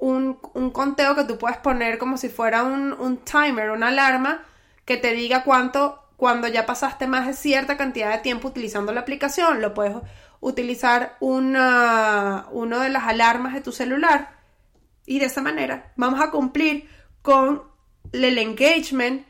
un, 0.02 0.34
conteo 0.72 1.16
que 1.16 1.24
tú 1.24 1.38
puedes 1.38 1.58
poner 1.58 2.00
como 2.00 2.18
si 2.18 2.28
fuera 2.28 2.64
un, 2.64 3.18
timer, 3.20 3.70
una 3.70 3.90
alarma 3.90 4.44
que 4.84 4.98
te 4.98 5.14
diga 5.14 5.44
cuánto, 5.44 6.04
cuando 6.18 6.48
ya 6.48 6.66
pasaste 6.66 7.06
más 7.08 7.28
de 7.28 7.34
cierta 7.34 7.78
cantidad 7.78 8.12
de 8.12 8.18
tiempo 8.18 8.48
utilizando 8.48 8.92
la 8.92 9.02
aplicación, 9.02 9.62
lo 9.62 9.76
puedes 9.76 9.96
utilizar 10.40 11.18
una, 11.20 12.48
uno 12.52 12.80
de 12.80 12.90
las 12.90 13.04
alarmas 13.04 13.54
de 13.54 13.62
tu 13.62 13.72
celular. 13.72 14.40
Y 15.06 15.20
de 15.20 15.26
esa 15.26 15.42
manera 15.42 15.94
vamos 15.96 16.20
a 16.20 16.32
cumplir 16.32 16.90
con 17.22 17.62
el 18.12 18.38
engagement 18.40 19.26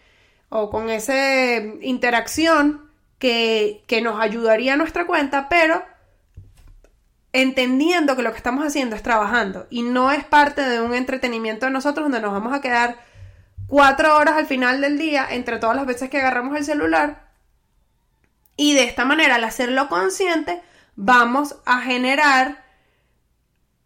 o 0.48 0.70
con 0.70 0.90
esa 0.90 1.58
interacción 1.82 2.90
que, 3.20 3.84
que 3.88 4.02
nos 4.02 4.22
ayudaría 4.22 4.74
a 4.74 4.78
nuestra 4.78 5.06
cuenta, 5.06 5.50
pero 5.50 5.84
entendiendo 7.34 8.15
que 8.15 8.24
lo 8.24 8.32
que 8.32 8.38
estamos 8.38 8.65
haciendo 8.65 8.96
es 8.96 9.04
trabajando 9.04 9.67
y 9.70 9.84
no 9.84 10.12
es 10.12 10.24
parte 10.26 10.62
de 10.62 10.82
un 10.82 10.94
entretenimiento 10.94 11.65
de 11.65 11.72
nosotros 11.72 12.06
donde 12.06 12.22
nos 12.22 12.34
vamos 12.34 12.54
a 12.54 12.62
quedar 12.62 12.98
cuatro 13.67 14.17
horas 14.17 14.36
al 14.36 14.48
final 14.48 14.82
del 14.82 14.98
día 14.98 15.28
entre 15.30 15.58
todas 15.58 15.76
las 15.76 15.86
veces 15.86 16.10
que 16.10 16.20
agarramos 16.20 16.58
el 16.58 16.65
celular 16.65 17.32
y 18.58 18.74
de 18.74 18.84
esta 18.84 19.06
manera 19.06 19.36
al 19.36 19.44
hacerlo 19.44 19.88
consciente 19.88 20.62
vamos 20.96 21.56
a 21.65 21.82
generar 21.82 22.63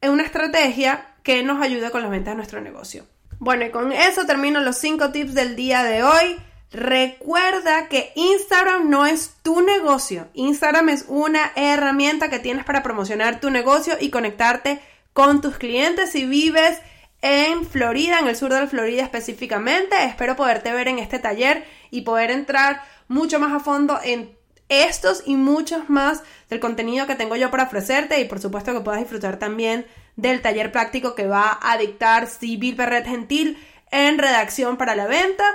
una 0.02 0.24
estrategia 0.24 1.06
que 1.24 1.44
nos 1.44 1.62
ayude 1.62 1.92
con 1.92 2.02
las 2.02 2.12
ventas 2.12 2.34
de 2.34 2.36
nuestro 2.36 2.62
negocio. 2.62 3.06
Bueno, 3.40 3.66
y 3.66 3.72
con 3.72 3.92
eso 3.92 4.26
termino 4.26 4.62
los 4.62 4.78
cinco 4.78 5.12
tips 5.12 5.34
del 5.34 5.56
día 5.56 5.84
de 5.84 6.04
hoy. 6.04 6.38
Recuerda 6.76 7.88
que 7.88 8.12
Instagram 8.16 8.90
no 8.90 9.06
es 9.06 9.36
tu 9.44 9.62
negocio. 9.62 10.28
Instagram 10.34 10.90
es 10.90 11.06
una 11.08 11.54
herramienta 11.56 12.30
que 12.30 12.40
tienes 12.40 12.66
para 12.66 12.84
promocionar 12.84 13.40
tu 13.40 13.50
negocio 13.50 13.96
y 13.98 14.10
conectarte 14.10 14.82
con 15.14 15.40
tus 15.40 15.58
clientes. 15.58 16.12
Si 16.12 16.26
vives 16.26 16.78
en 17.22 17.66
Florida, 17.66 18.20
en 18.20 18.28
el 18.28 18.36
sur 18.36 18.52
de 18.54 18.68
Florida 18.68 19.04
específicamente, 19.04 19.96
espero 20.04 20.36
poderte 20.36 20.74
ver 20.74 20.90
en 20.90 21.00
este 21.00 21.18
taller 21.18 21.66
y 21.92 22.02
poder 22.02 22.30
entrar 22.30 22.84
mucho 23.08 23.40
más 23.40 23.54
a 23.54 23.62
fondo 23.62 23.98
en 24.04 24.38
estos 24.68 25.24
y 25.26 25.38
muchos 25.38 25.90
más 25.90 26.24
del 26.50 26.60
contenido 26.60 27.08
que 27.08 27.16
tengo 27.16 27.38
yo 27.38 27.52
para 27.52 27.64
ofrecerte 27.64 28.20
y 28.20 28.26
por 28.26 28.42
supuesto 28.42 28.74
que 28.74 28.82
puedas 28.82 29.00
disfrutar 29.00 29.40
también 29.40 29.86
del 30.18 30.42
taller 30.42 30.74
práctico 30.74 31.16
que 31.16 31.26
va 31.26 31.58
a 31.62 31.78
dictar 31.78 32.28
Civil 32.28 32.76
Perret 32.76 33.06
Gentil 33.06 33.58
en 33.92 34.18
redacción 34.18 34.76
para 34.76 34.96
la 34.96 35.08
venta. 35.08 35.46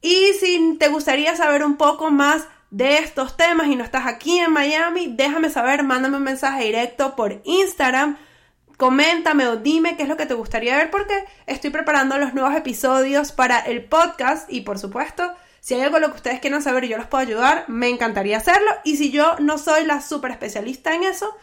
Y 0.00 0.32
si 0.40 0.76
te 0.78 0.88
gustaría 0.88 1.36
saber 1.36 1.64
un 1.64 1.76
poco 1.76 2.10
más 2.10 2.46
de 2.70 2.98
estos 2.98 3.36
temas 3.36 3.66
y 3.66 3.76
no 3.76 3.84
estás 3.84 4.06
aquí 4.06 4.38
en 4.38 4.52
Miami, 4.52 5.08
déjame 5.16 5.50
saber, 5.50 5.82
mándame 5.82 6.16
un 6.16 6.22
mensaje 6.22 6.64
directo 6.64 7.16
por 7.16 7.40
Instagram, 7.44 8.16
coméntame 8.76 9.46
o 9.48 9.56
dime 9.56 9.96
qué 9.96 10.04
es 10.04 10.08
lo 10.08 10.16
que 10.16 10.26
te 10.26 10.34
gustaría 10.34 10.76
ver 10.76 10.90
porque 10.90 11.24
estoy 11.46 11.70
preparando 11.70 12.16
los 12.16 12.32
nuevos 12.32 12.54
episodios 12.54 13.32
para 13.32 13.58
el 13.58 13.84
podcast 13.84 14.50
y 14.50 14.62
por 14.62 14.78
supuesto, 14.78 15.34
si 15.60 15.74
hay 15.74 15.82
algo 15.82 15.98
lo 15.98 16.10
que 16.10 16.16
ustedes 16.16 16.40
quieran 16.40 16.62
saber 16.62 16.84
y 16.84 16.88
yo 16.88 16.96
los 16.96 17.06
puedo 17.06 17.22
ayudar, 17.22 17.64
me 17.68 17.88
encantaría 17.88 18.38
hacerlo. 18.38 18.70
Y 18.82 18.96
si 18.96 19.10
yo 19.10 19.36
no 19.40 19.58
soy 19.58 19.84
la 19.84 20.00
super 20.00 20.30
especialista 20.30 20.94
en 20.94 21.04
eso, 21.04 21.36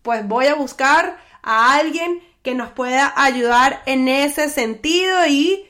pues 0.00 0.26
voy 0.26 0.46
a 0.46 0.54
buscar 0.54 1.18
a 1.42 1.74
alguien 1.74 2.22
que 2.42 2.54
nos 2.54 2.70
pueda 2.70 3.12
ayudar 3.14 3.82
en 3.84 4.08
ese 4.08 4.48
sentido 4.48 5.26
y 5.26 5.67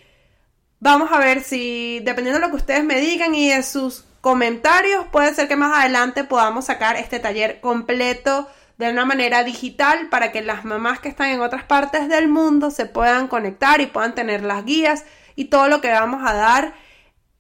Vamos 0.81 1.11
a 1.11 1.19
ver 1.19 1.43
si, 1.43 2.01
dependiendo 2.05 2.41
de 2.41 2.47
lo 2.47 2.51
que 2.51 2.57
ustedes 2.57 2.85
me 2.85 3.01
digan 3.01 3.35
y 3.35 3.51
de 3.51 3.63
sus 3.65 4.05
comentarios, 4.21 5.07
puede 5.11 5.35
ser 5.35 5.49
que 5.49 5.57
más 5.57 5.77
adelante 5.77 6.23
podamos 6.23 6.67
sacar 6.67 6.97
este 6.97 7.19
taller 7.19 7.61
completo 7.61 8.49
de 8.77 8.91
una 8.91 9.05
manera 9.05 9.43
digital 9.43 10.09
para 10.09 10.31
que 10.31 10.41
las 10.41 10.65
mamás 10.65 11.01
que 11.01 11.09
están 11.09 11.31
en 11.31 11.41
otras 11.41 11.65
partes 11.65 12.09
del 12.09 12.29
mundo 12.29 12.71
se 12.71 12.87
puedan 12.87 13.27
conectar 13.27 13.81
y 13.81 13.87
puedan 13.87 14.15
tener 14.15 14.45
las 14.45 14.65
guías 14.65 15.05
y 15.35 15.47
todo 15.47 15.67
lo 15.67 15.81
que 15.81 15.91
vamos 15.91 16.23
a 16.25 16.35
dar 16.35 16.75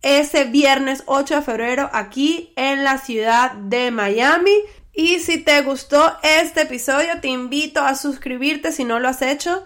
ese 0.02 0.44
viernes 0.44 1.04
8 1.06 1.36
de 1.36 1.42
febrero 1.42 1.90
aquí 1.92 2.52
en 2.56 2.82
la 2.82 2.98
ciudad 2.98 3.52
de 3.52 3.92
Miami. 3.92 4.54
Y 4.92 5.20
si 5.20 5.38
te 5.38 5.62
gustó 5.62 6.16
este 6.24 6.62
episodio, 6.62 7.20
te 7.20 7.28
invito 7.28 7.82
a 7.82 7.94
suscribirte 7.94 8.72
si 8.72 8.82
no 8.82 8.98
lo 8.98 9.08
has 9.08 9.22
hecho 9.22 9.64